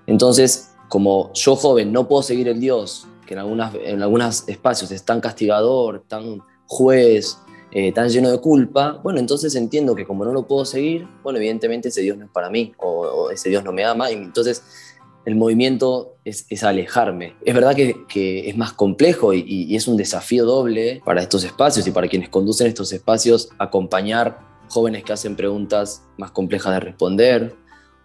Entonces, 0.08 0.72
como 0.90 1.32
yo 1.34 1.56
joven 1.56 1.92
no 1.92 2.08
puedo 2.08 2.24
seguir 2.24 2.48
el 2.48 2.60
Dios, 2.60 3.08
que 3.26 3.34
en, 3.34 3.40
algunas, 3.40 3.74
en 3.76 4.02
algunos 4.02 4.48
espacios 4.48 4.92
es 4.92 5.04
tan 5.04 5.22
castigador, 5.22 6.04
tan 6.08 6.42
juez, 6.66 7.38
eh, 7.72 7.92
tan 7.92 8.10
lleno 8.10 8.32
de 8.32 8.40
culpa, 8.40 9.00
bueno, 9.04 9.20
entonces 9.20 9.54
entiendo 9.56 9.96
que 9.96 10.06
como 10.06 10.26
no 10.26 10.34
lo 10.34 10.48
puedo 10.48 10.66
seguir, 10.66 11.08
bueno, 11.24 11.38
evidentemente 11.38 11.90
ese 11.90 12.02
Dios 12.02 12.18
no 12.18 12.26
es 12.26 12.32
para 12.32 12.50
mí, 12.50 12.74
o, 12.78 13.02
o 13.02 13.32
ese 13.32 13.50
Dios 13.50 13.64
no 13.64 13.72
me 13.72 13.84
ama, 13.86 14.12
y 14.12 14.16
entonces 14.16 14.91
el 15.26 15.36
movimiento 15.36 16.16
es, 16.26 16.64
alejarme. 16.64 17.36
Es 17.46 17.54
verdad 17.54 17.76
que, 17.76 18.50
es 18.50 18.58
más 18.58 18.74
complejo 18.74 19.34
y, 19.34 19.76
es 19.76 19.88
un 19.88 19.98
desafío 19.98 20.46
doble 20.46 21.02
para 21.06 21.22
estos 21.22 21.44
espacios 21.44 21.88
y 21.88 21.92
para 21.92 22.08
quienes 22.08 22.30
conducen 22.30 22.68
estos 22.68 22.92
espacios 22.94 23.50
acompañar 23.58 24.40
jóvenes 24.70 25.04
que 25.04 25.14
hacen 25.14 25.36
preguntas 25.36 26.04
más 26.18 26.32
complejas 26.32 26.74
de 26.74 26.80
responder, 26.80 27.56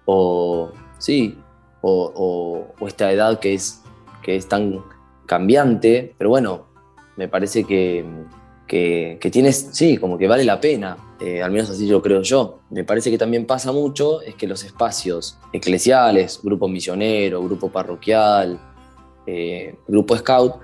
o 0.04 0.72
sí, 0.98 1.38
o, 1.80 2.74
o, 2.80 2.88
esta 2.88 3.10
edad 3.12 3.38
que 3.38 3.54
es, 3.54 3.82
que 4.22 4.36
es 4.36 4.48
tan 4.48 4.82
cambiante, 5.26 6.14
pero 6.18 6.30
bueno, 6.30 6.66
me 7.16 7.28
parece 7.28 7.64
que, 7.64 8.04
que, 8.66 9.18
que 9.20 9.30
tienes, 9.30 9.68
sí, 9.72 9.96
como 9.96 10.18
que 10.18 10.26
vale 10.26 10.44
la 10.44 10.60
pena, 10.60 10.96
eh, 11.20 11.42
al 11.42 11.50
menos 11.50 11.70
así 11.70 11.86
lo 11.86 12.02
creo 12.02 12.22
yo. 12.22 12.60
Me 12.70 12.84
parece 12.84 13.10
que 13.10 13.18
también 13.18 13.46
pasa 13.46 13.72
mucho, 13.72 14.20
es 14.22 14.34
que 14.34 14.46
los 14.46 14.64
espacios 14.64 15.38
eclesiales, 15.52 16.40
grupo 16.42 16.68
misionero, 16.68 17.42
grupo 17.42 17.70
parroquial, 17.70 18.58
eh, 19.26 19.76
grupo 19.86 20.16
scout, 20.16 20.54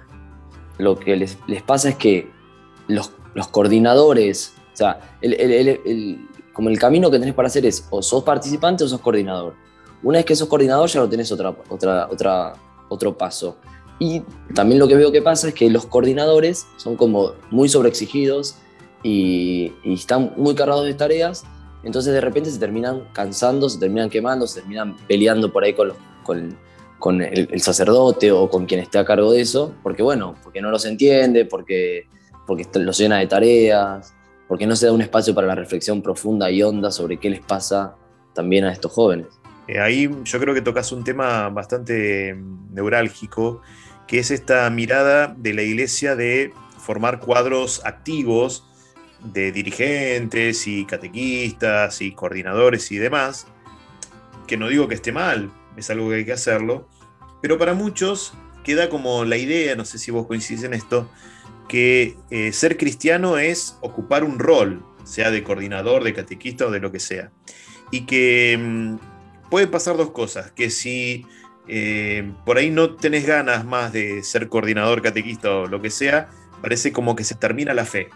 lo 0.79 0.99
que 0.99 1.17
les, 1.17 1.39
les 1.47 1.63
pasa 1.63 1.91
es 1.91 1.97
que 1.97 2.29
los, 2.89 3.13
los 3.35 3.49
coordinadores 3.49 4.55
o 4.73 4.77
sea, 4.77 5.17
el, 5.21 5.35
el, 5.35 5.69
el, 5.69 6.29
como 6.53 6.69
el 6.69 6.79
camino 6.79 7.11
que 7.11 7.19
tenés 7.19 7.35
para 7.35 7.49
hacer 7.49 7.67
es 7.67 7.87
o 7.91 8.03
sos 8.03 8.25
participante 8.25 8.85
o 8.85 8.89
sos 8.89 9.01
coordinador. 9.01 9.55
Una 10.03 10.19
vez 10.19 10.25
que 10.25 10.35
sos 10.35 10.49
coordinador 10.49 10.89
ya 10.89 11.01
no 11.01 11.09
tenés 11.09 11.31
otra, 11.31 11.55
otra, 11.69 12.09
otra, 12.11 12.55
otro 12.89 13.17
paso. 13.17 13.57
Y 14.03 14.21
también 14.53 14.81
lo 14.81 14.89
que 14.89 14.97
veo 14.97 15.13
que 15.13 15.23
pasa 15.23 15.47
es 15.47 15.55
que 15.55 15.71
los 15.71 15.87
coordinadores 15.87 16.67
son 16.77 16.97
como 16.97 17.35
muy 17.53 17.69
sobreexigidos 17.69 18.57
y, 19.05 19.73
y 19.85 19.95
están 19.95 20.35
muy 20.37 20.57
cargados 20.57 20.87
de 20.87 20.95
tareas, 20.95 21.45
entonces 21.85 22.13
de 22.13 22.21
repente 22.21 22.51
se 22.51 22.59
terminan 22.59 23.05
cansando, 23.13 23.69
se 23.69 23.79
terminan 23.79 24.11
quemando, 24.11 24.49
se 24.49 24.59
terminan 24.59 24.97
peleando 25.07 25.53
por 25.53 25.63
ahí 25.63 25.75
con, 25.75 25.93
con, 26.25 26.59
con 26.99 27.23
el, 27.23 27.61
sacerdote 27.61 28.33
o 28.33 28.51
con 28.51 28.67
quien 28.67 28.81
esté 28.81 28.99
a 28.99 29.05
cargo 29.05 29.31
de 29.31 29.41
eso, 29.41 29.73
porque 29.85 30.03
bueno, 30.03 30.35
porque 30.43 30.61
no 30.61 30.73
los 30.73 30.85
entiende, 30.85 31.45
porque, 31.45 32.09
porque 32.45 32.67
los 32.81 32.99
llena 32.99 33.19
de 33.19 33.29
tareas, 33.29 34.13
porque 34.49 34.67
no 34.67 34.75
se 34.75 34.87
da 34.87 34.93
un 34.93 35.03
espacio 35.03 35.33
para 35.33 35.47
la 35.47 35.55
reflexión 35.55 36.03
profunda 36.03 36.51
y 36.51 36.61
honda 36.61 36.91
sobre 36.91 37.19
qué 37.19 37.31
les 37.31 37.41
pasa 37.41 37.95
también 38.35 38.65
a 38.65 38.73
estos 38.73 38.91
jóvenes. 38.91 39.29
Eh, 39.69 39.79
ahí 39.79 40.11
yo 40.25 40.41
creo 40.41 40.55
que 40.55 40.61
tocas 40.61 40.91
un 40.91 41.05
tema 41.05 41.49
bastante 41.51 42.35
mm, 42.35 42.75
neurálgico, 42.75 43.63
que 44.07 44.19
es 44.19 44.31
esta 44.31 44.69
mirada 44.71 45.35
de 45.37 45.55
la 45.55 45.63
iglesia 45.63 46.17
de 46.17 46.53
formar 46.79 47.21
cuadros 47.21 47.81
activos 47.85 48.69
de 49.25 49.53
dirigentes 49.53 50.67
y 50.67 50.85
catequistas 50.85 52.01
y 52.01 52.13
coordinadores 52.13 52.91
y 52.91 52.99
demás, 52.99 53.47
que 54.47 54.57
no 54.57 54.69
digo 54.69 54.89
que 54.89 54.95
esté 54.95 55.13
mal, 55.13 55.53
es 55.77 55.91
algo 55.91 56.09
que 56.09 56.17
hay 56.17 56.25
que 56.25 56.33
hacerlo, 56.33 56.89
pero 57.41 57.59
para 57.59 57.75
muchos 57.75 58.35
queda 58.65 58.89
como 58.89 59.25
la 59.25 59.37
idea, 59.37 59.77
no 59.77 59.85
sé 59.85 59.99
si 59.99 60.11
vos 60.11 60.27
coincidís 60.27 60.65
en 60.65 60.75
esto, 60.75 61.09
que 61.69 62.17
eh, 62.31 62.53
ser 62.53 62.77
cristiano 62.77 63.39
es 63.39 63.79
ocupar 63.81 64.25
un 64.25 64.39
rol, 64.39 64.85
sea 65.05 65.31
de 65.31 65.43
coordinador, 65.43 66.05
de 66.05 66.15
catequista 66.15 66.67
o 66.67 66.71
de 66.71 66.81
lo 66.81 66.93
que 66.93 67.01
sea. 67.01 67.31
Y 67.91 68.07
que 68.07 68.59
mm, 68.59 68.97
puede 69.51 69.67
pasar 69.67 69.97
dos 69.97 70.11
cosas, 70.11 70.51
que 70.53 70.71
si 70.71 71.27
eh, 71.69 72.33
por 72.45 72.59
ahí 72.59 72.71
no 72.71 72.95
tenés 72.95 73.27
ganas 73.27 73.65
más 73.65 73.93
de 73.93 74.23
ser 74.23 74.49
coordinador, 74.49 75.03
catequista 75.03 75.51
o 75.51 75.67
lo 75.67 75.81
que 75.81 75.91
sea, 75.91 76.29
parece 76.61 76.93
como 76.93 77.17
que 77.17 77.25
se 77.25 77.35
termina 77.35 77.75
la 77.75 77.85
fe. 77.85 78.11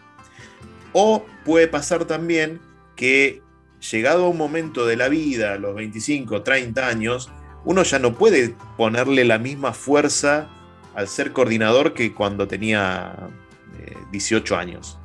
O 0.93 1.25
puede 1.45 1.69
pasar 1.69 2.05
también 2.07 2.61
que 2.97 3.43
llegado 3.91 4.27
a 4.27 4.29
un 4.29 4.39
momento 4.39 4.87
de 4.87 4.97
la 4.97 5.09
vida, 5.09 5.57
los 5.59 5.75
25, 5.75 6.43
30 6.43 6.87
años, 6.87 7.31
uno 7.65 7.83
ya 7.83 7.99
no 7.99 8.15
puede 8.15 8.55
ponerle 8.77 9.25
la 9.25 9.39
misma 9.39 9.73
fuerza 9.73 10.49
al 10.95 11.09
ser 11.09 11.33
coordinador 11.33 11.93
que 11.93 12.15
cuando 12.15 12.49
tenía 12.49 13.29
18 14.13 14.55
eh, 14.55 14.59
años. 14.59 14.99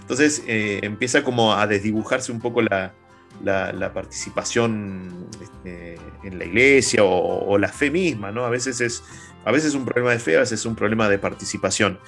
Entonces 0.00 0.42
eh, 0.46 0.80
empieza 0.82 1.22
como 1.22 1.52
a 1.54 1.66
desdibujarse 1.66 2.32
un 2.32 2.40
poco 2.40 2.62
la, 2.62 2.94
la, 3.42 3.92
participación 3.92 5.28
este, 5.40 5.98
en 6.22 6.38
la 6.38 6.44
iglesia 6.44 7.02
o, 7.04 7.58
la 7.58 7.68
fe 7.68 7.90
misma, 7.90 8.30
¿no? 8.30 8.44
A 8.44 8.50
veces 8.50 8.80
es 8.80 9.02
a 9.44 9.52
veces 9.52 9.74
un 9.74 9.84
problema 9.84 10.12
de 10.12 10.18
fe, 10.18 10.36
a 10.36 10.40
veces 10.40 10.60
es 10.60 10.66
un 10.66 10.74
problema 10.74 11.08
de 11.08 11.18
participación. 11.18 11.98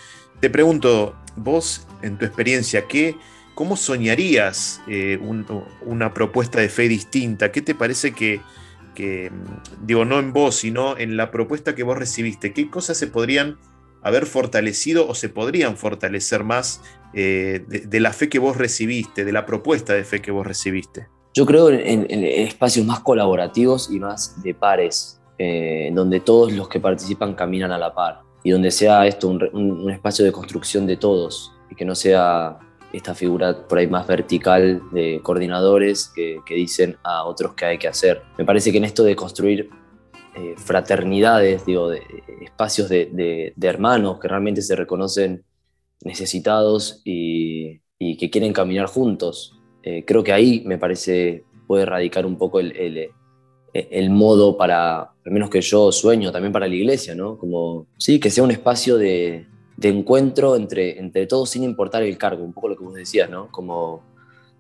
Te 0.41 0.51
pregunto, 0.51 1.17
vos 1.37 1.87
en 2.03 2.19
tu 2.19 2.25
experiencia, 2.25 2.87
¿qué, 2.87 3.17
¿cómo 3.55 3.77
soñarías 3.77 4.81
eh, 4.89 5.19
una 5.83 6.15
propuesta 6.15 6.61
de 6.61 6.69
fe 6.69 6.89
distinta? 6.89 7.53
¿Qué 7.53 7.63
te 7.63 7.75
parece 7.75 8.13
que, 8.13 8.41
digo, 9.83 10.05
no 10.05 10.19
en 10.19 10.33
vos, 10.33 10.57
sino 10.57 10.97
en 10.99 11.17
la 11.17 11.31
propuesta 11.31 11.75
que 11.75 11.83
vos 11.83 11.99
recibiste? 11.99 12.53
¿Qué 12.53 12.71
cosas 12.71 12.97
se 12.97 13.07
podrían 13.07 13.59
haber 14.03 14.27
fortalecido 14.27 15.09
o 15.09 15.15
se 15.15 15.29
podrían 15.29 15.77
fortalecer 15.77 16.45
más 16.45 16.81
eh, 17.13 17.65
de, 17.67 18.01
la 18.01 18.13
fe 18.13 18.29
que 18.29 18.39
vos 18.39 18.57
recibiste, 18.57 19.25
de 19.25 19.33
la 19.33 19.47
propuesta 19.47 19.95
de 19.95 20.05
fe 20.05 20.21
que 20.23 20.31
vos 20.31 20.47
recibiste? 20.47 21.09
Yo 21.37 21.45
creo 21.45 21.69
en, 21.69 22.07
espacios 22.25 22.87
más 22.87 23.01
colaborativos 23.01 23.91
y 23.91 24.01
más 24.01 24.43
de 24.43 24.55
pares, 24.55 25.21
eh, 25.37 25.91
donde 25.93 26.21
todos 26.21 26.51
los 26.51 26.67
que 26.67 26.81
participan 26.81 27.35
caminan 27.35 27.73
a 27.73 27.79
la 27.79 27.93
par 27.93 28.23
y 28.43 28.53
donde 28.53 28.71
sea 28.71 29.07
esto 29.07 29.29
un, 29.29 29.91
espacio 29.91 30.25
de 30.25 30.33
construcción 30.33 30.87
de 30.87 30.97
todos 30.97 31.53
y 31.71 31.75
que 31.75 31.85
no 31.85 31.95
sea 31.95 32.59
esta 32.91 33.15
figura 33.15 33.69
por 33.69 33.77
ahí 33.77 33.87
más 33.87 34.07
vertical 34.07 34.81
de 34.93 35.21
coordinadores 35.23 36.11
que, 36.15 36.41
dicen 36.49 36.97
a 37.03 37.25
otros 37.25 37.53
qué 37.53 37.67
hay 37.67 37.79
que 37.79 37.89
hacer. 37.89 38.23
Me 38.39 38.47
parece 38.47 38.73
que 38.73 38.79
en 38.79 38.85
esto 38.85 39.05
de 39.05 39.15
construir 39.15 39.69
eh, 40.37 40.55
fraternidades, 40.57 41.67
digo, 41.67 41.91
de, 41.91 42.03
espacios 42.41 42.89
de, 42.89 43.53
hermanos 43.61 44.21
que 44.21 44.29
realmente 44.29 44.63
se 44.63 44.75
reconocen 44.75 45.45
necesitados 46.01 47.03
y, 47.05 47.83
y 47.99 48.17
que 48.17 48.31
quieren 48.31 48.55
caminar 48.55 48.87
juntos, 48.87 49.56
eh, 49.87 50.03
creo 50.05 50.25
que 50.25 50.33
ahí 50.33 50.65
me 50.67 50.79
parece 50.79 51.45
puede 51.69 51.87
radicar 51.87 52.27
un 52.27 52.37
poco 52.37 52.59
el, 52.59 53.13
el, 53.73 54.11
modo 54.11 54.57
para, 54.57 54.99
al 54.99 55.33
menos 55.33 55.49
que 55.49 55.61
yo 55.61 55.93
sueño 55.93 56.33
también 56.33 56.53
para 56.53 56.67
la 56.67 56.75
iglesia, 56.75 57.15
¿no? 57.15 57.39
Como, 57.39 57.87
sí, 57.97 58.19
que 58.19 58.29
sea 58.31 58.43
un 58.43 58.51
espacio 58.51 58.97
de, 58.97 59.47
de 59.77 59.89
encuentro 59.89 60.57
entre, 60.57 60.99
entre 60.99 61.29
todos 61.29 61.51
sin 61.51 61.63
importar 61.63 62.03
el 62.03 62.19
cargo, 62.19 62.43
un 62.43 62.53
poco 62.53 62.71
lo 62.71 62.77
que 62.77 62.83
vos 62.83 62.95
decías, 62.95 63.31
¿no? 63.31 63.49
Como, 63.53 64.03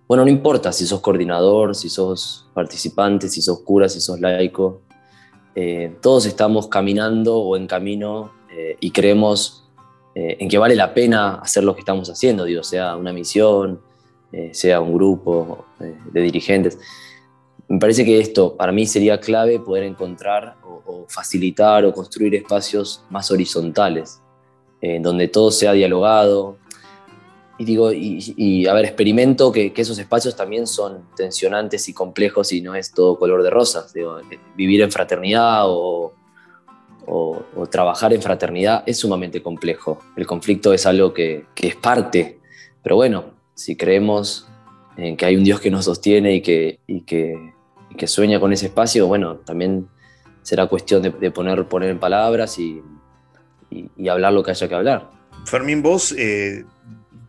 bueno, 0.07 0.25
no 0.25 0.31
importa 0.31 0.71
si 0.71 0.87
sos 0.87 1.01
coordinador, 1.01 1.75
si 1.75 1.89
sos 1.89 2.49
participante, 2.55 3.29
si 3.29 3.43
sos 3.43 3.63
cura, 3.63 3.89
si 3.89 4.01
sos 4.01 4.21
laico, 4.21 4.83
eh, 5.57 5.97
todos 6.01 6.27
estamos 6.27 6.69
caminando 6.69 7.37
o 7.39 7.57
en 7.57 7.67
camino 7.67 8.31
eh, 8.57 8.77
y 8.79 8.93
creemos 8.93 9.65
en 10.19 10.49
que 10.49 10.57
vale 10.57 10.75
la 10.75 10.95
pena 10.95 11.35
hacer 11.35 11.63
lo 11.63 11.75
que 11.75 11.81
estamos 11.81 12.09
haciendo, 12.09 12.45
digo, 12.45 12.63
sea 12.63 12.97
una 12.97 13.13
misión, 13.13 13.83
eh, 14.37 14.51
sea 14.53 14.83
un 14.83 14.93
grupo 14.93 15.65
eh, 15.81 15.97
de 16.13 16.21
dirigentes. 16.21 16.79
Me 17.69 17.79
parece 17.79 18.05
que 18.05 18.21
esto 18.21 18.55
para 18.55 18.71
mí 18.71 18.87
sería 18.87 19.19
clave 19.19 19.59
poder 19.59 19.85
encontrar 19.85 20.57
o, 20.63 21.07
facilitar 21.09 21.87
o 21.87 21.93
construir 21.95 22.35
espacios 22.35 23.03
más 23.09 23.31
horizontales, 23.31 24.21
eh, 24.83 25.01
donde 25.01 25.29
todo 25.29 25.51
sea 25.51 25.73
dialogado. 25.73 26.59
Y 27.57 27.65
digo, 27.65 27.91
y, 27.91 28.67
a 28.67 28.75
ver, 28.75 28.85
experimento 28.85 29.51
que, 29.51 29.73
esos 29.75 29.99
espacios 29.99 30.37
también 30.37 30.67
son 30.67 31.07
tensionantes 31.17 31.89
y 31.89 31.95
complejos 31.95 32.53
y 32.53 32.61
no 32.61 32.75
es 32.75 32.93
todo 32.93 33.19
color 33.19 33.43
de 33.43 33.49
rosas. 33.49 33.95
vivir 34.55 34.83
en 34.83 34.93
fraternidad 34.93 35.63
o, 35.65 36.13
trabajar 37.71 38.13
en 38.13 38.21
fraternidad 38.21 38.85
es 38.85 38.99
sumamente 38.99 39.43
complejo. 39.43 39.99
El 40.15 40.27
conflicto 40.27 40.75
es 40.75 40.85
algo 40.85 41.15
que 41.15 41.47
es 41.57 41.77
parte, 41.77 42.39
pero 42.83 42.97
bueno, 42.97 43.36
si 43.57 43.75
creemos 43.75 44.47
en 44.97 45.17
que 45.17 45.27
hay 45.27 45.37
un 45.37 45.43
Dios 45.43 45.61
que 45.61 45.71
nos 45.71 45.87
sostiene 45.87 46.35
y 46.35 46.43
que, 46.43 46.79
que, 47.07 47.53
que 47.97 48.07
sueña 48.07 48.39
con 48.39 48.53
ese 48.53 48.67
espacio, 48.67 49.07
bueno, 49.09 49.37
también 49.37 49.89
será 50.43 50.69
cuestión 50.69 51.03
de, 51.03 51.31
poner, 51.33 51.67
poner 51.67 51.91
en 51.91 51.99
palabras 51.99 52.59
y, 52.61 52.81
hablar 54.09 54.33
lo 54.33 54.45
que 54.45 54.53
haya 54.53 54.69
que 54.69 54.75
hablar. 54.75 55.11
Fermín, 55.45 55.83
vos, 55.83 56.15
eh, 56.17 56.65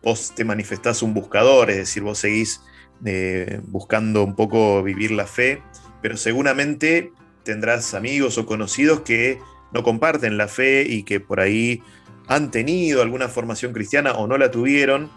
vos 0.02 0.32
te 0.36 0.44
manifestás 0.44 1.02
un 1.02 1.12
buscador, 1.12 1.70
es 1.70 1.78
decir, 1.78 2.04
vos 2.04 2.18
seguís 2.18 2.60
eh, 3.04 3.60
buscando 3.64 4.22
un 4.22 4.36
poco 4.36 4.82
vivir 4.84 5.10
la 5.10 5.26
fe, 5.26 5.62
pero 6.00 6.16
seguramente 6.16 7.12
tendrás 7.42 7.94
amigos 7.94 8.38
o 8.38 8.46
conocidos 8.46 9.00
que 9.00 9.40
no 9.72 9.82
comparten 9.82 10.36
la 10.36 10.46
fe 10.46 10.86
y 10.88 11.02
que 11.02 11.18
por 11.18 11.40
ahí 11.40 11.82
han 12.28 12.50
tenido 12.50 13.02
alguna 13.02 13.28
formación 13.28 13.72
cristiana 13.72 14.12
o 14.12 14.28
no 14.28 14.38
la 14.38 14.50
tuvieron 14.50 15.10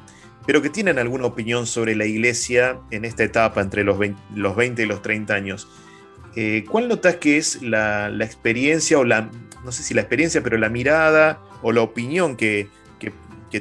pero 0.46 0.62
que 0.62 0.70
tienen 0.70 1.00
alguna 1.00 1.26
opinión 1.26 1.68
sobre 1.68 1.96
la 1.96 2.06
iglesia 2.06 2.80
en 2.92 3.06
esta 3.06 3.24
etapa 3.24 3.62
entre 3.62 3.84
los 3.84 3.98
20, 3.98 4.84
y 4.84 4.86
los 4.86 5.02
30 5.02 5.34
años. 5.34 5.68
Eh, 6.36 6.64
¿Cuál 6.70 6.88
notas 6.88 7.18
que 7.18 7.38
es 7.38 7.62
la, 7.62 8.10
experiencia 8.22 8.98
o 8.98 9.04
la, 9.04 9.30
no 9.64 9.72
sé 9.72 9.84
si 9.84 9.94
la 9.94 10.02
experiencia, 10.02 10.42
pero 10.42 10.58
la 10.58 10.70
mirada 10.70 11.42
o 11.62 11.72
la 11.72 11.82
opinión 11.82 12.36
que, 12.36 12.70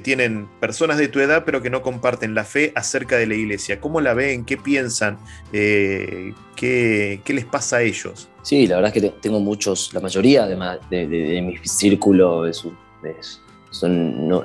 tienen 0.04 0.46
personas 0.60 0.98
de 0.98 1.08
tu 1.08 1.18
edad 1.18 1.42
pero 1.44 1.62
que 1.62 1.68
no 1.68 1.82
comparten 1.82 2.32
la 2.32 2.44
fe 2.44 2.72
acerca 2.76 3.16
de 3.16 3.26
la 3.26 3.34
iglesia? 3.34 3.80
¿Cómo 3.80 4.00
la 4.00 4.14
ven? 4.14 4.44
¿Qué 4.44 4.56
piensan? 4.56 5.18
Eh, 5.52 6.32
¿qué, 6.54 7.20
les 7.26 7.44
pasa 7.44 7.78
a 7.78 7.82
ellos? 7.82 8.28
Sí, 8.42 8.68
la 8.68 8.76
verdad 8.76 8.96
es 8.96 9.02
que 9.02 9.10
tengo 9.20 9.40
muchos, 9.40 9.92
la 9.92 9.98
mayoría 9.98 10.46
de, 10.46 10.56
de, 10.88 11.42
mi 11.42 11.56
círculo 11.64 12.46
es, 12.46 12.64
es 13.02 13.42
son 13.70 14.28
no, 14.28 14.44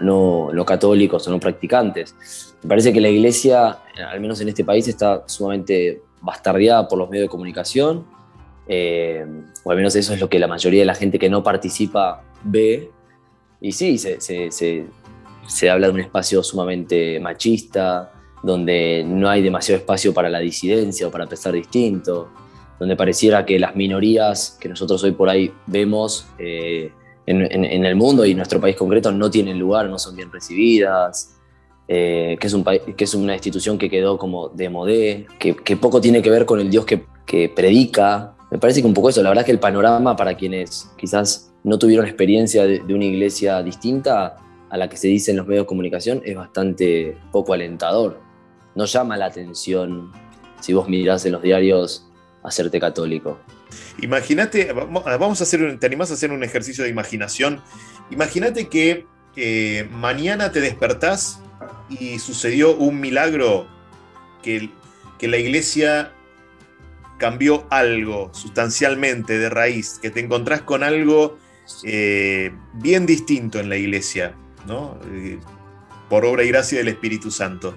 no, 0.51 0.65
católicos 0.65 1.27
o 1.27 1.31
no 1.31 1.39
practicantes. 1.39 2.55
Me 2.63 2.69
parece 2.69 2.93
que 2.93 3.01
la 3.01 3.09
iglesia, 3.09 3.79
al 4.09 4.19
menos 4.19 4.39
en 4.41 4.49
este 4.49 4.63
país, 4.63 4.87
está 4.87 5.23
sumamente 5.27 6.01
bastardeada 6.21 6.87
por 6.87 6.97
los 6.97 7.09
medios 7.09 7.25
de 7.25 7.29
comunicación, 7.29 8.05
eh, 8.67 9.25
o 9.63 9.71
al 9.71 9.77
menos 9.77 9.95
eso 9.95 10.13
es 10.13 10.19
lo 10.19 10.29
que 10.29 10.39
la 10.39 10.47
mayoría 10.47 10.81
de 10.81 10.85
la 10.85 10.95
gente 10.95 11.19
que 11.19 11.29
no 11.29 11.43
participa 11.43 12.23
ve. 12.43 12.89
Y 13.61 13.71
sí, 13.71 13.97
se, 13.97 14.19
se 14.19 15.69
habla 15.69 15.87
de 15.87 15.93
un 15.93 15.99
espacio 15.99 16.43
sumamente 16.43 17.19
machista, 17.19 18.11
donde 18.43 19.03
no 19.05 19.27
hay 19.27 19.41
demasiado 19.41 19.79
espacio 19.79 20.13
para 20.13 20.29
la 20.29 20.39
disidencia 20.39 21.07
o 21.07 21.11
para 21.11 21.25
pensar 21.25 21.53
distinto, 21.53 22.29
donde 22.79 22.95
pareciera 22.95 23.45
que 23.45 23.57
las 23.57 23.75
minorías 23.75 24.57
que 24.59 24.69
nosotros 24.69 25.03
hoy 25.03 25.11
por 25.11 25.29
ahí 25.29 25.51
vemos 25.65 26.27
eh, 26.37 26.91
en, 27.27 27.85
el 27.85 27.95
mundo 27.95 28.25
y 28.25 28.31
en 28.31 28.37
nuestro 28.37 28.61
país 28.61 28.75
concreto 28.75 29.11
no 29.11 29.29
tienen 29.29 29.57
lugar, 29.57 29.89
no 29.89 29.97
son 29.97 30.15
bien 30.15 30.31
recibidas, 30.31 31.35
eh, 31.87 32.37
que, 32.39 32.47
es 32.47 32.53
un 32.53 32.63
que 32.63 33.03
es 33.03 33.13
una 33.13 33.33
institución 33.33 33.77
que 33.77 33.89
quedó 33.89 34.17
como 34.17 34.49
de 34.49 34.69
modé, 34.69 35.27
que, 35.39 35.77
poco 35.77 36.01
tiene 36.01 36.21
que 36.21 36.29
ver 36.29 36.45
con 36.45 36.59
el 36.59 36.69
Dios 36.69 36.85
que, 36.85 37.03
predica 37.53 38.35
me 38.51 38.59
parece 38.59 38.79
que 38.79 38.87
un 38.87 38.93
poco 38.93 39.09
eso, 39.09 39.21
la 39.21 39.29
verdad 39.29 39.41
es 39.41 39.45
que 39.47 39.51
el 39.51 39.59
panorama 39.59 40.15
para 40.15 40.35
quienes 40.35 40.89
quizás 40.95 41.51
no 41.63 41.77
tuvieron 41.79 42.05
experiencia 42.05 42.65
de, 42.65 42.81
una 42.93 43.03
iglesia 43.03 43.61
distinta 43.63 44.37
a 44.69 44.77
la 44.77 44.87
que 44.87 44.97
se 44.97 45.07
dice 45.07 45.31
en 45.31 45.37
los 45.37 45.47
medios 45.47 45.63
de 45.63 45.67
comunicación 45.67 46.21
es 46.23 46.35
bastante 46.35 47.17
poco 47.31 47.53
alentador. 47.53 48.21
No 48.75 48.85
llama 48.85 49.17
la 49.17 49.25
atención 49.25 50.11
si 50.61 50.73
vos 50.73 50.87
mirás 50.87 51.25
en 51.25 51.33
los 51.33 51.41
diarios 51.41 52.07
hacerte 52.45 52.79
católico. 52.79 53.39
Imagínate, 54.01 54.71
vamos 54.73 55.41
a 55.41 55.43
hacer, 55.43 55.79
¿te 55.79 55.85
animás 55.85 56.11
a 56.11 56.13
hacer 56.13 56.31
un 56.31 56.43
ejercicio 56.43 56.83
de 56.83 56.89
imaginación? 56.89 57.61
Imagínate 58.11 58.67
que 58.67 59.05
mañana 59.91 60.51
te 60.51 60.61
despertás 60.61 61.39
y 61.89 62.19
sucedió 62.19 62.75
un 62.75 62.99
milagro 62.99 63.67
que, 64.41 64.69
que 65.17 65.27
la 65.27 65.37
iglesia 65.37 66.11
cambió 67.17 67.65
algo 67.69 68.29
sustancialmente 68.33 69.37
de 69.37 69.49
raíz, 69.49 69.99
que 70.01 70.09
te 70.09 70.19
encontrás 70.19 70.61
con 70.61 70.83
algo 70.83 71.37
eh, 71.83 72.51
bien 72.73 73.05
distinto 73.05 73.59
en 73.59 73.69
la 73.69 73.77
iglesia, 73.77 74.35
¿no? 74.67 74.99
Eh, 75.11 75.39
por 76.09 76.25
obra 76.25 76.43
y 76.43 76.49
gracia 76.49 76.77
del 76.77 76.89
Espíritu 76.89 77.31
Santo. 77.31 77.75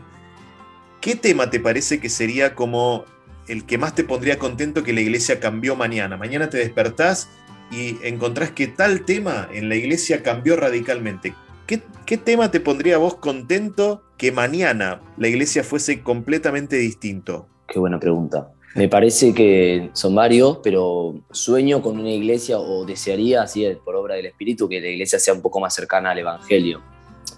¿Qué 1.00 1.14
tema 1.14 1.48
te 1.50 1.60
parece 1.60 2.00
que 2.00 2.10
sería 2.10 2.54
como 2.54 3.04
el 3.48 3.64
que 3.64 3.78
más 3.78 3.94
te 3.94 4.04
pondría 4.04 4.38
contento 4.38 4.82
que 4.82 4.92
la 4.92 5.00
iglesia 5.00 5.40
cambió 5.40 5.76
mañana? 5.76 6.16
Mañana 6.16 6.50
te 6.50 6.58
despertás 6.58 7.28
y 7.70 7.96
encontrás 8.02 8.50
que 8.50 8.66
tal 8.66 9.04
tema 9.04 9.48
en 9.52 9.68
la 9.68 9.76
iglesia 9.76 10.22
cambió 10.22 10.56
radicalmente. 10.56 11.34
¿Qué, 11.66 11.82
¿Qué, 12.06 12.16
tema 12.16 12.50
te 12.50 12.60
pondría 12.60 12.98
vos 12.98 13.16
contento 13.16 14.02
que 14.16 14.32
mañana 14.32 15.00
la 15.16 15.28
iglesia 15.28 15.62
fuese 15.64 16.02
completamente 16.02 16.76
distinto? 16.76 17.46
Qué 17.66 17.78
buena 17.78 18.00
pregunta. 18.00 18.52
Me 18.74 18.88
parece 18.88 19.34
que 19.34 19.90
son 19.92 20.14
varios, 20.14 20.58
pero 20.62 21.14
sueño 21.30 21.80
con 21.80 21.98
una 21.98 22.10
iglesia 22.10 22.58
o 22.58 22.84
desearía, 22.84 23.42
así 23.42 23.66
por 23.84 23.96
obra 23.96 24.14
del 24.14 24.26
Espíritu, 24.26 24.68
que 24.68 24.80
la 24.80 24.88
iglesia 24.88 25.18
sea 25.18 25.34
un 25.34 25.40
poco 25.40 25.58
más 25.58 25.74
cercana 25.74 26.10
al 26.10 26.18
Evangelio. 26.18 26.82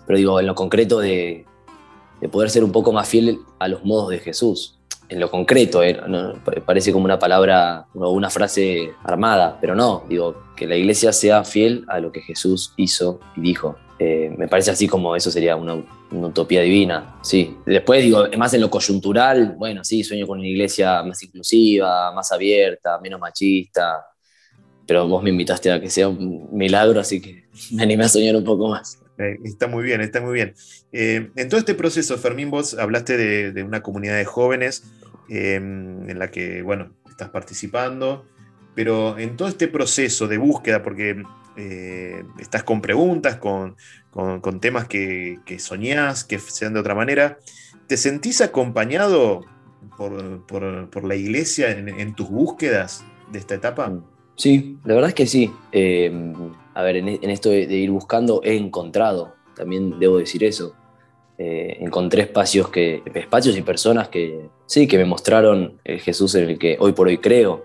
Pero 0.06 0.18
digo, 0.18 0.40
en 0.40 0.46
lo 0.46 0.54
concreto 0.54 0.98
de, 0.98 1.46
poder 2.32 2.50
ser 2.50 2.64
un 2.64 2.72
poco 2.72 2.92
más 2.92 3.08
fiel 3.08 3.38
a 3.58 3.68
los 3.68 3.84
modos 3.84 4.10
de 4.10 4.18
Jesús. 4.18 4.79
En 5.10 5.18
lo 5.18 5.28
concreto, 5.28 5.82
eh, 5.82 6.00
parece 6.64 6.92
como 6.92 7.04
una 7.04 7.18
palabra 7.18 7.84
o 7.94 8.10
una 8.12 8.30
frase 8.30 8.92
armada, 9.02 9.58
pero 9.60 9.74
no, 9.74 10.04
digo, 10.08 10.44
que 10.56 10.68
la 10.68 10.76
iglesia 10.76 11.12
sea 11.12 11.42
fiel 11.42 11.84
a 11.88 11.98
lo 11.98 12.12
que 12.12 12.20
Jesús 12.20 12.72
hizo 12.76 13.18
y 13.36 13.40
dijo. 13.40 13.76
Eh, 13.98 14.32
me 14.38 14.46
parece 14.46 14.70
así 14.70 14.86
como 14.86 15.16
eso 15.16 15.30
sería 15.30 15.56
una, 15.56 15.84
utopía 16.12 16.62
divina, 16.62 17.18
sí. 17.22 17.56
Después 17.66 18.04
digo, 18.04 18.24
más 18.38 18.54
en 18.54 18.60
lo 18.60 18.70
coyuntural, 18.70 19.56
bueno, 19.58 19.82
sí, 19.82 20.04
sueño 20.04 20.28
con 20.28 20.38
una 20.38 20.48
iglesia 20.48 21.02
más 21.02 21.20
inclusiva, 21.24 22.12
más 22.12 22.30
abierta, 22.30 23.00
menos 23.00 23.18
machista, 23.20 24.06
pero 24.86 25.08
vos 25.08 25.22
me 25.24 25.30
invitaste 25.30 25.72
a 25.72 25.80
que 25.80 25.90
sea 25.90 26.08
un 26.08 26.48
milagro, 26.52 27.00
así 27.00 27.20
que 27.20 27.48
me 27.72 27.82
animé 27.82 28.04
a 28.04 28.08
soñar 28.08 28.36
un 28.36 28.44
poco 28.44 28.68
más. 28.68 28.96
Eh, 29.20 29.38
está 29.44 29.66
muy 29.66 29.84
bien, 29.84 30.00
está 30.00 30.20
muy 30.20 30.34
bien. 30.34 30.54
Eh, 30.92 31.30
en 31.36 31.48
todo 31.48 31.60
este 31.60 31.74
proceso, 31.74 32.16
Fermín, 32.18 32.50
vos 32.50 32.74
hablaste 32.74 33.16
de, 33.16 33.62
una 33.62 33.82
comunidad 33.82 34.16
de 34.16 34.24
jóvenes 34.24 34.84
en 35.28 36.18
la 36.18 36.30
que, 36.30 36.62
bueno, 36.62 36.92
estás 37.08 37.28
participando, 37.28 38.26
pero 38.74 39.18
en 39.18 39.36
todo 39.36 39.48
este 39.48 39.68
proceso 39.68 40.26
de 40.26 40.38
búsqueda, 40.38 40.82
porque 40.82 41.22
eh, 41.56 42.24
estás 42.38 42.62
con 42.62 42.80
preguntas, 42.80 43.36
con, 43.36 43.76
temas 44.60 44.88
que, 44.88 45.38
soñás, 45.58 46.24
que 46.24 46.38
sean 46.38 46.72
de 46.72 46.80
otra 46.80 46.94
manera. 46.94 47.38
¿Te 47.86 47.96
sentís 47.96 48.40
acompañado 48.40 49.44
por, 49.98 51.04
la 51.04 51.14
iglesia 51.14 51.70
en, 51.70 52.14
tus 52.14 52.30
búsquedas 52.30 53.04
de 53.30 53.38
esta 53.38 53.54
etapa? 53.54 53.92
Sí, 54.36 54.78
la 54.84 54.94
verdad 54.94 55.10
es 55.10 55.14
que 55.14 55.26
sí. 55.26 55.52
Eh, 56.70 56.78
a 56.78 56.82
ver, 56.82 56.96
en, 56.96 57.30
esto 57.30 57.50
de, 57.50 57.64
ir 57.64 57.90
buscando 57.90 58.40
he 58.44 58.56
encontrado, 58.56 59.34
también 59.56 59.98
debo 59.98 60.18
decir 60.18 60.44
eso. 60.44 60.74
Eh, 61.38 61.78
encontré 61.80 62.22
espacios, 62.22 62.68
que, 62.68 63.02
espacios 63.14 63.56
y 63.56 63.62
personas 63.62 64.08
que 64.08 64.50
sí, 64.66 64.86
que 64.86 64.98
me 64.98 65.06
mostraron 65.06 65.80
el 65.84 66.00
Jesús 66.00 66.34
en 66.34 66.50
el 66.50 66.58
que 66.58 66.76
hoy 66.78 66.92
por 66.92 67.08
hoy 67.08 67.18
creo. 67.18 67.64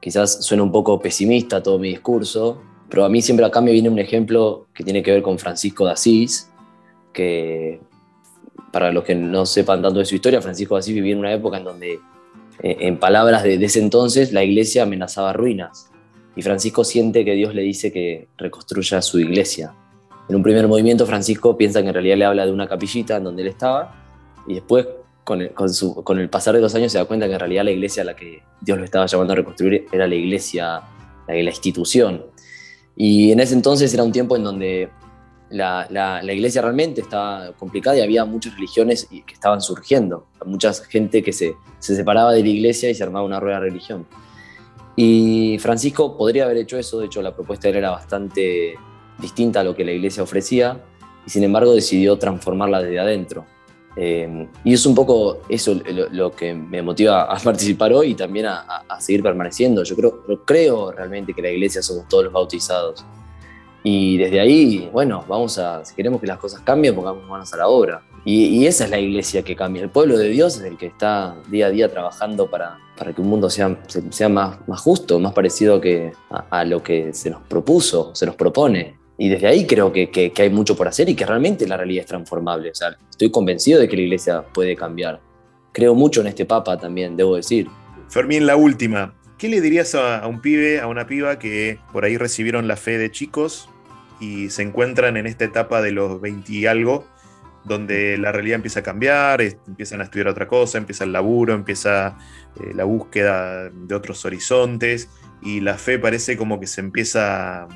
Quizás 0.00 0.44
suena 0.44 0.62
un 0.62 0.70
poco 0.70 1.00
pesimista 1.00 1.62
todo 1.62 1.78
mi 1.78 1.88
discurso, 1.88 2.62
pero 2.88 3.04
a 3.04 3.08
mí 3.08 3.22
siempre 3.22 3.46
acá 3.46 3.60
me 3.60 3.72
viene 3.72 3.88
un 3.88 3.98
ejemplo 3.98 4.66
que 4.74 4.84
tiene 4.84 5.02
que 5.02 5.12
ver 5.12 5.22
con 5.22 5.38
Francisco 5.38 5.86
de 5.86 5.92
Asís, 5.92 6.50
que 7.12 7.80
para 8.70 8.92
los 8.92 9.04
que 9.04 9.14
no 9.14 9.46
sepan 9.46 9.80
tanto 9.80 9.98
de 9.98 10.04
su 10.04 10.14
historia, 10.14 10.42
Francisco 10.42 10.74
de 10.74 10.80
Asís 10.80 10.94
vivía 10.94 11.14
en 11.14 11.18
una 11.18 11.32
época 11.32 11.56
en 11.56 11.64
donde, 11.64 11.94
eh, 12.62 12.76
en 12.80 12.98
palabras 12.98 13.42
de, 13.42 13.54
ese 13.54 13.80
entonces, 13.80 14.32
la 14.32 14.44
iglesia 14.44 14.82
amenazaba 14.82 15.32
ruinas. 15.32 15.90
Y 16.36 16.42
Francisco 16.42 16.84
siente 16.84 17.24
que 17.24 17.32
Dios 17.32 17.54
le 17.54 17.62
dice 17.62 17.90
que 17.90 18.28
reconstruya 18.36 19.02
su 19.02 19.18
iglesia. 19.18 19.74
En 20.28 20.36
un 20.36 20.42
primer 20.42 20.68
movimiento, 20.68 21.06
Francisco 21.06 21.56
piensa 21.56 21.80
que 21.82 21.88
en 21.88 21.94
realidad 21.94 22.16
le 22.16 22.24
habla 22.26 22.46
de 22.46 22.52
una 22.52 22.68
capillita 22.68 23.16
en 23.16 23.24
donde 23.24 23.42
él 23.42 23.48
estaba, 23.48 23.94
y 24.46 24.54
después, 24.54 24.86
con 25.24 25.40
el, 25.40 25.52
con 25.52 26.18
el 26.18 26.28
pasar 26.28 26.54
de 26.54 26.60
los 26.60 26.74
años, 26.74 26.92
se 26.92 26.98
da 26.98 27.04
cuenta 27.06 27.26
que 27.26 27.32
en 27.32 27.40
realidad 27.40 27.64
la 27.64 27.70
iglesia 27.70 28.02
a 28.02 28.06
la 28.06 28.14
que 28.14 28.42
Dios 28.60 28.78
lo 28.78 28.84
estaba 28.84 29.06
llamando 29.06 29.32
a 29.32 29.36
reconstruir 29.36 29.86
era 29.90 30.06
la 30.06 30.14
iglesia, 30.14 30.82
la, 31.26 31.34
la 31.34 31.50
institución. 31.50 32.24
Y 32.96 33.32
en 33.32 33.40
ese 33.40 33.54
entonces 33.54 33.92
era 33.94 34.02
un 34.02 34.12
tiempo 34.12 34.36
en 34.36 34.44
donde 34.44 34.90
la, 35.50 35.86
la, 35.90 36.32
iglesia 36.32 36.62
realmente 36.62 37.00
estaba 37.00 37.52
complicada 37.52 37.96
y 37.96 38.00
había 38.00 38.24
muchas 38.24 38.54
religiones 38.54 39.06
que 39.08 39.32
estaban 39.32 39.60
surgiendo, 39.60 40.26
mucha 40.44 40.72
gente 40.72 41.22
que 41.22 41.32
se, 41.32 41.54
se, 41.78 41.94
separaba 41.94 42.32
de 42.32 42.42
la 42.42 42.48
iglesia 42.48 42.90
y 42.90 42.94
se 42.94 43.02
armaba 43.02 43.24
una 43.24 43.38
rueda 43.38 43.60
religión. 43.60 44.06
Y 44.96 45.58
Francisco 45.58 46.16
podría 46.16 46.44
haber 46.44 46.56
hecho 46.56 46.78
eso, 46.78 46.98
de 46.98 47.06
hecho 47.06 47.20
la 47.20 47.34
propuesta 47.34 47.68
era 47.68 47.90
bastante 47.90 48.76
distinta 49.18 49.60
a 49.60 49.64
lo 49.64 49.76
que 49.76 49.84
la 49.84 49.92
iglesia 49.92 50.22
ofrecía, 50.22 50.82
y 51.26 51.30
sin 51.30 51.44
embargo 51.44 51.74
decidió 51.74 52.16
transformarla 52.18 52.82
desde 52.82 52.98
adentro. 52.98 53.44
Eh, 53.98 54.48
y 54.62 54.74
es 54.74 54.84
un 54.84 54.94
poco 54.94 55.38
eso 55.48 55.74
lo, 56.12 56.30
que 56.30 56.52
me 56.52 56.82
motiva 56.82 57.22
a 57.22 57.38
participar 57.44 57.92
hoy 57.94 58.10
y 58.10 58.14
también 58.14 58.46
a, 58.46 58.84
seguir 59.00 59.22
permaneciendo. 59.22 59.82
Yo 59.84 59.96
creo, 59.96 60.24
creo 60.44 60.92
realmente 60.92 61.32
que 61.32 61.42
la 61.42 61.50
iglesia 61.50 61.82
somos 61.82 62.08
todos 62.08 62.24
los 62.24 62.32
bautizados. 62.32 63.04
Y 63.82 64.16
desde 64.18 64.40
ahí, 64.40 64.90
bueno, 64.92 65.24
vamos 65.28 65.58
a, 65.58 65.84
si 65.84 65.94
queremos 65.94 66.20
que 66.20 66.26
las 66.26 66.38
cosas 66.38 66.60
cambien, 66.60 66.94
pongamos 66.94 67.28
manos 67.28 67.52
a 67.52 67.56
la 67.56 67.68
obra. 67.68 68.02
Y, 68.28 68.66
esa 68.66 68.86
es 68.86 68.90
la 68.90 68.98
iglesia 68.98 69.42
que 69.42 69.54
cambia. 69.54 69.84
El 69.84 69.88
pueblo 69.88 70.18
de 70.18 70.28
Dios 70.28 70.56
es 70.56 70.64
el 70.64 70.76
que 70.76 70.86
está 70.86 71.36
día 71.48 71.66
a 71.66 71.70
día 71.70 71.88
trabajando 71.88 72.50
para, 72.50 72.76
para 72.98 73.12
que 73.12 73.20
un 73.20 73.28
mundo 73.28 73.48
sea, 73.48 73.78
sea 74.10 74.28
más, 74.28 74.58
más 74.66 74.80
justo, 74.80 75.20
más 75.20 75.32
parecido 75.32 75.80
que 75.80 76.12
a 76.28 76.64
lo 76.64 76.82
que 76.82 77.14
se 77.14 77.30
nos 77.30 77.42
propuso, 77.42 78.12
se 78.16 78.26
nos 78.26 78.34
propone. 78.34 78.98
Y 79.16 79.28
desde 79.28 79.46
ahí 79.46 79.64
creo 79.64 79.92
que, 79.92 80.10
que, 80.10 80.32
hay 80.42 80.50
mucho 80.50 80.76
por 80.76 80.88
hacer 80.88 81.08
y 81.08 81.14
que 81.14 81.24
realmente 81.24 81.68
la 81.68 81.76
realidad 81.76 82.00
es 82.00 82.08
transformable. 82.08 82.72
Estoy 83.08 83.30
convencido 83.30 83.78
de 83.78 83.88
que 83.88 83.96
la 83.96 84.02
iglesia 84.02 84.42
puede 84.42 84.74
cambiar. 84.74 85.20
Creo 85.70 85.94
mucho 85.94 86.20
en 86.20 86.26
este 86.26 86.44
Papa 86.44 86.76
también, 86.76 87.16
debo 87.16 87.36
decir. 87.36 87.68
Fermín, 88.08 88.44
la 88.44 88.56
última. 88.56 89.14
¿Qué 89.38 89.48
le 89.48 89.60
dirías 89.60 89.94
a, 89.94 90.26
un 90.26 90.40
pibe, 90.40 90.80
a 90.80 90.88
una 90.88 91.06
piba 91.06 91.38
que 91.38 91.78
por 91.92 92.04
ahí 92.04 92.16
recibieron 92.16 92.66
la 92.66 92.76
fe 92.76 92.98
de 92.98 93.08
chicos 93.08 93.68
y 94.18 94.50
se 94.50 94.62
encuentran 94.62 95.16
en 95.16 95.26
esta 95.26 95.44
etapa 95.44 95.80
de 95.80 95.92
los 95.92 96.20
20 96.20 96.52
y 96.52 96.66
algo, 96.66 97.04
donde 97.66 98.16
la 98.18 98.32
realidad 98.32 98.56
empieza 98.56 98.80
a 98.80 98.82
cambiar, 98.82 99.40
empiezan 99.40 100.00
a 100.00 100.04
estudiar 100.04 100.28
otra 100.28 100.46
cosa, 100.46 100.78
empieza 100.78 101.04
el 101.04 101.12
laburo, 101.12 101.52
empieza 101.52 102.16
eh, 102.60 102.72
la 102.74 102.84
búsqueda 102.84 103.70
de 103.70 103.94
otros 103.94 104.24
horizontes 104.24 105.08
y 105.42 105.60
la 105.60 105.74
fe 105.76 105.98
parece 105.98 106.36
como 106.36 106.60
que 106.60 106.66
se 106.66 106.80
empieza 106.80 107.68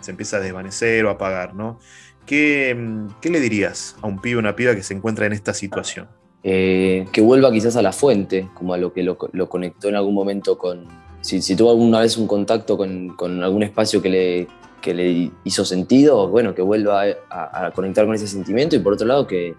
se 0.00 0.10
empieza 0.10 0.38
a 0.38 0.40
desvanecer 0.40 1.04
o 1.04 1.10
a 1.10 1.12
apagar, 1.12 1.54
¿no? 1.54 1.78
¿Qué, 2.26 2.76
le 3.22 3.40
dirías 3.40 3.96
a 4.02 4.06
un 4.06 4.20
pibe 4.20 4.36
o 4.36 4.38
una 4.38 4.54
piba 4.56 4.74
que 4.74 4.82
se 4.82 4.94
encuentra 4.94 5.26
en 5.26 5.32
esta 5.32 5.52
situación? 5.52 6.08
Eh, 6.42 7.06
que 7.12 7.20
vuelva 7.20 7.50
quizás 7.50 7.76
a 7.76 7.82
la 7.82 7.92
fuente, 7.92 8.48
como 8.54 8.72
a 8.72 8.78
lo 8.78 8.92
que 8.92 9.02
lo, 9.02 9.16
conectó 9.48 9.88
en 9.88 9.96
algún 9.96 10.14
momento 10.14 10.56
con... 10.56 10.86
Si, 11.22 11.54
tuvo 11.54 11.70
alguna 11.70 12.00
vez 12.00 12.16
un 12.16 12.26
contacto 12.26 12.78
con, 12.78 13.42
algún 13.42 13.62
espacio 13.62 14.00
que 14.00 14.08
le, 14.08 14.48
le 14.86 15.30
hizo 15.44 15.64
sentido, 15.64 16.28
bueno, 16.28 16.54
que 16.54 16.62
vuelva 16.62 17.04
a, 17.30 17.70
conectar 17.74 18.06
con 18.06 18.14
ese 18.14 18.26
sentimiento 18.26 18.76
y 18.76 18.80
por 18.80 18.94
otro 18.94 19.06
lado 19.06 19.26
que... 19.26 19.54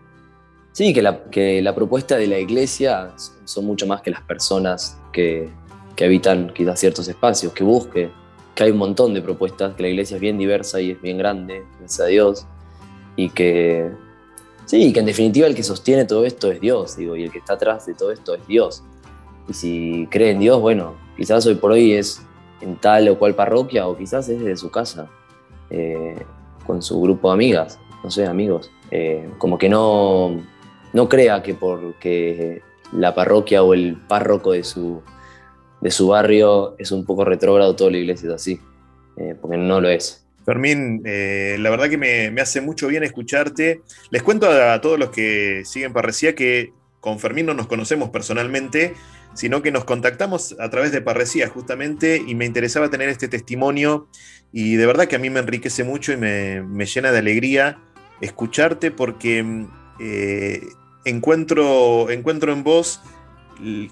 Sí, 0.73 0.93
que 0.93 1.01
la, 1.01 1.25
que 1.25 1.61
la 1.61 1.75
propuesta 1.75 2.15
de 2.15 2.27
la 2.27 2.39
iglesia 2.39 3.11
son 3.43 3.65
mucho 3.65 3.85
más 3.87 4.01
que 4.01 4.09
las 4.09 4.21
personas 4.21 4.97
que, 5.11 5.49
que 5.97 6.05
habitan 6.05 6.53
quizás 6.53 6.79
ciertos 6.79 7.07
espacios, 7.09 7.51
que 7.51 7.63
busque 7.63 8.09
que 8.55 8.63
hay 8.63 8.71
un 8.71 8.77
montón 8.77 9.13
de 9.13 9.21
propuestas, 9.21 9.75
que 9.75 9.83
la 9.83 9.89
iglesia 9.89 10.15
es 10.15 10.21
bien 10.21 10.37
diversa 10.37 10.81
y 10.81 10.91
es 10.91 11.01
bien 11.01 11.17
grande, 11.17 11.63
gracias 11.79 11.99
a 12.01 12.05
Dios, 12.05 12.45
y 13.15 13.29
que, 13.29 13.91
sí, 14.65 14.91
que 14.93 14.99
en 14.99 15.05
definitiva 15.05 15.47
el 15.47 15.55
que 15.55 15.63
sostiene 15.63 16.05
todo 16.05 16.25
esto 16.25 16.51
es 16.51 16.59
Dios, 16.59 16.97
digo, 16.97 17.15
y 17.15 17.23
el 17.23 17.31
que 17.31 17.39
está 17.39 17.53
atrás 17.53 17.85
de 17.85 17.93
todo 17.93 18.11
esto 18.11 18.35
es 18.35 18.45
Dios. 18.47 18.83
Y 19.47 19.53
si 19.53 20.07
cree 20.09 20.31
en 20.31 20.39
Dios, 20.39 20.59
bueno, 20.61 20.95
quizás 21.17 21.45
hoy 21.45 21.55
por 21.55 21.71
hoy 21.71 21.93
es 21.93 22.21
en 22.61 22.75
tal 22.77 23.09
o 23.09 23.17
cual 23.17 23.35
parroquia, 23.35 23.87
o 23.87 23.97
quizás 23.97 24.29
es 24.29 24.39
desde 24.39 24.57
su 24.57 24.71
casa, 24.71 25.09
eh, 25.69 26.15
con 26.65 26.81
su 26.81 27.01
grupo 27.01 27.29
de 27.29 27.33
amigas, 27.33 27.79
no 28.03 28.11
sé, 28.11 28.25
amigos. 28.25 28.71
Eh, 28.91 29.29
como 29.37 29.57
que 29.57 29.69
no, 29.69 30.41
no 30.93 31.09
crea 31.09 31.41
que 31.41 31.53
porque 31.53 32.61
la 32.91 33.15
parroquia 33.15 33.63
o 33.63 33.73
el 33.73 33.97
párroco 34.07 34.51
de 34.51 34.63
su 34.63 35.01
de 35.79 35.89
su 35.89 36.09
barrio 36.09 36.75
es 36.77 36.91
un 36.91 37.05
poco 37.05 37.25
retrógrado, 37.25 37.75
toda 37.75 37.89
la 37.89 37.97
iglesia 37.97 38.29
es 38.29 38.35
así, 38.35 38.59
eh, 39.17 39.35
porque 39.41 39.57
no 39.57 39.81
lo 39.81 39.89
es. 39.89 40.23
Fermín, 40.45 41.01
la 41.03 41.69
verdad 41.71 41.89
que 41.89 41.97
me, 41.97 42.41
hace 42.41 42.61
mucho 42.61 42.87
bien 42.87 43.03
escucharte. 43.03 43.81
Les 44.11 44.21
cuento 44.21 44.47
a, 44.49 44.79
todos 44.81 44.99
los 44.99 45.09
que 45.09 45.63
siguen 45.65 45.93
Parresía 45.93 46.35
que 46.35 46.71
con 46.99 47.19
Fermín 47.19 47.47
no 47.47 47.53
nos 47.53 47.67
conocemos 47.67 48.09
personalmente, 48.09 48.93
sino 49.33 49.61
que 49.61 49.71
nos 49.71 49.85
contactamos 49.85 50.55
a 50.59 50.69
través 50.69 50.91
de 50.91 51.01
Parresía 51.01 51.47
justamente 51.47 52.21
y 52.25 52.35
me 52.35 52.45
interesaba 52.45 52.89
tener 52.89 53.09
este 53.09 53.27
testimonio 53.27 54.07
y 54.51 54.75
de 54.75 54.85
verdad 54.85 55.07
que 55.07 55.15
a 55.15 55.19
mí 55.19 55.29
me 55.29 55.39
enriquece 55.39 55.83
mucho 55.83 56.11
y 56.11 56.17
me, 56.17 56.85
llena 56.85 57.11
de 57.11 57.19
alegría 57.19 57.79
escucharte 58.19 58.91
porque 58.91 59.65
eh, 59.99 60.61
encuentro, 61.05 62.09
encuentro 62.09 62.51
en 62.51 62.63
vos 62.63 63.01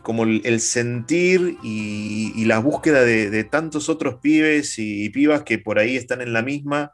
como 0.01 0.23
el 0.23 0.61
sentir 0.61 1.57
y, 1.61 2.43
la 2.45 2.59
búsqueda 2.59 3.03
de, 3.03 3.43
tantos 3.43 3.89
otros 3.89 4.15
pibes 4.15 4.79
y, 4.79 5.09
pibas 5.09 5.43
que 5.43 5.59
por 5.59 5.79
ahí 5.79 5.95
están 5.95 6.21
en 6.21 6.33
la 6.33 6.41
misma 6.41 6.93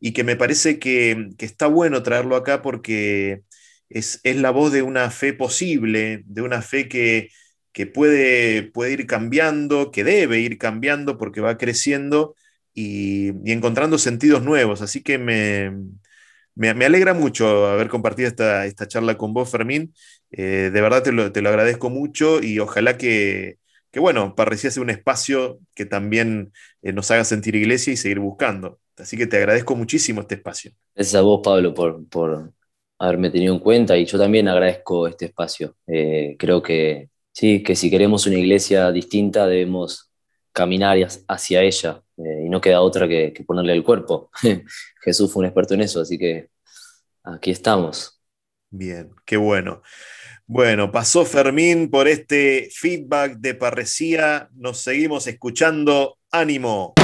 y 0.00 0.12
que 0.12 0.24
me 0.24 0.36
parece 0.36 0.78
que, 0.78 1.30
está 1.38 1.66
bueno 1.66 2.02
traerlo 2.02 2.36
acá 2.36 2.62
porque 2.62 3.42
es, 3.90 4.20
la 4.24 4.50
voz 4.50 4.72
de 4.72 4.82
una 4.82 5.10
fe 5.10 5.34
posible, 5.34 6.22
de 6.26 6.42
una 6.42 6.62
fe 6.62 6.88
que, 6.88 7.28
puede, 7.92 8.62
puede, 8.62 8.92
ir 8.92 9.06
cambiando, 9.06 9.90
que 9.90 10.04
debe 10.04 10.38
ir 10.40 10.58
cambiando 10.58 11.18
porque 11.18 11.40
va 11.40 11.58
creciendo 11.58 12.36
y, 12.72 13.30
encontrando 13.50 13.98
sentidos 13.98 14.42
nuevos. 14.42 14.80
Así 14.80 15.02
que 15.02 15.18
me, 15.18 15.72
me, 16.54 16.70
alegra 16.84 17.14
mucho 17.14 17.66
haber 17.66 17.88
compartido 17.88 18.28
esta, 18.28 18.66
esta 18.66 18.86
charla 18.88 19.16
con 19.18 19.34
vos, 19.34 19.50
Fermín. 19.50 19.92
Eh, 20.30 20.70
de 20.72 20.80
verdad 20.80 21.02
te 21.02 21.12
lo, 21.12 21.32
te 21.32 21.42
lo, 21.42 21.48
agradezco 21.48 21.90
mucho 21.90 22.42
y 22.42 22.58
ojalá 22.60 22.96
que, 22.96 23.58
que 23.90 24.00
bueno, 24.00 24.34
pareciese 24.34 24.80
un 24.80 24.90
espacio 24.90 25.58
que 25.74 25.86
también 25.86 26.52
eh, 26.82 26.92
nos 26.92 27.10
haga 27.10 27.24
sentir 27.24 27.56
iglesia 27.56 27.92
y 27.92 27.96
seguir 27.96 28.20
buscando. 28.20 28.80
Así 28.96 29.16
que 29.16 29.26
te 29.26 29.36
agradezco 29.36 29.74
muchísimo 29.74 30.20
este 30.20 30.36
espacio. 30.36 30.72
Gracias 30.94 31.16
a 31.16 31.22
vos, 31.22 31.40
Pablo, 31.42 31.74
por, 31.74 32.08
por 32.08 32.52
haberme 32.98 33.30
tenido 33.30 33.54
en 33.54 33.60
cuenta 33.60 33.96
y 33.96 34.04
yo 34.06 34.18
también 34.18 34.48
agradezco 34.48 35.08
este 35.08 35.26
espacio. 35.26 35.76
Eh, 35.86 36.36
creo 36.38 36.62
que 36.62 37.08
sí, 37.34 37.62
que 37.62 37.76
si 37.76 37.90
queremos 37.90 38.26
una 38.26 38.38
iglesia 38.38 38.90
distinta 38.92 39.46
debemos 39.46 40.10
caminar 40.52 40.96
hacia 41.28 41.62
ella 41.62 42.02
y 42.16 42.48
no 42.48 42.60
queda 42.60 42.80
otra 42.80 43.08
que, 43.08 43.32
que 43.32 43.44
ponerle 43.44 43.72
el 43.72 43.82
cuerpo. 43.82 44.30
Jesús 45.02 45.32
fue 45.32 45.40
un 45.40 45.46
experto 45.46 45.74
en 45.74 45.82
eso, 45.82 46.00
así 46.00 46.16
que 46.16 46.48
aquí 47.24 47.50
estamos. 47.50 48.20
Bien, 48.70 49.10
qué 49.26 49.36
bueno. 49.36 49.82
Bueno, 50.46 50.92
pasó 50.92 51.24
Fermín 51.24 51.90
por 51.90 52.06
este 52.06 52.68
feedback 52.72 53.36
de 53.38 53.54
Parresía. 53.54 54.48
Nos 54.54 54.78
seguimos 54.78 55.26
escuchando. 55.26 56.18
¡Ánimo! 56.30 56.94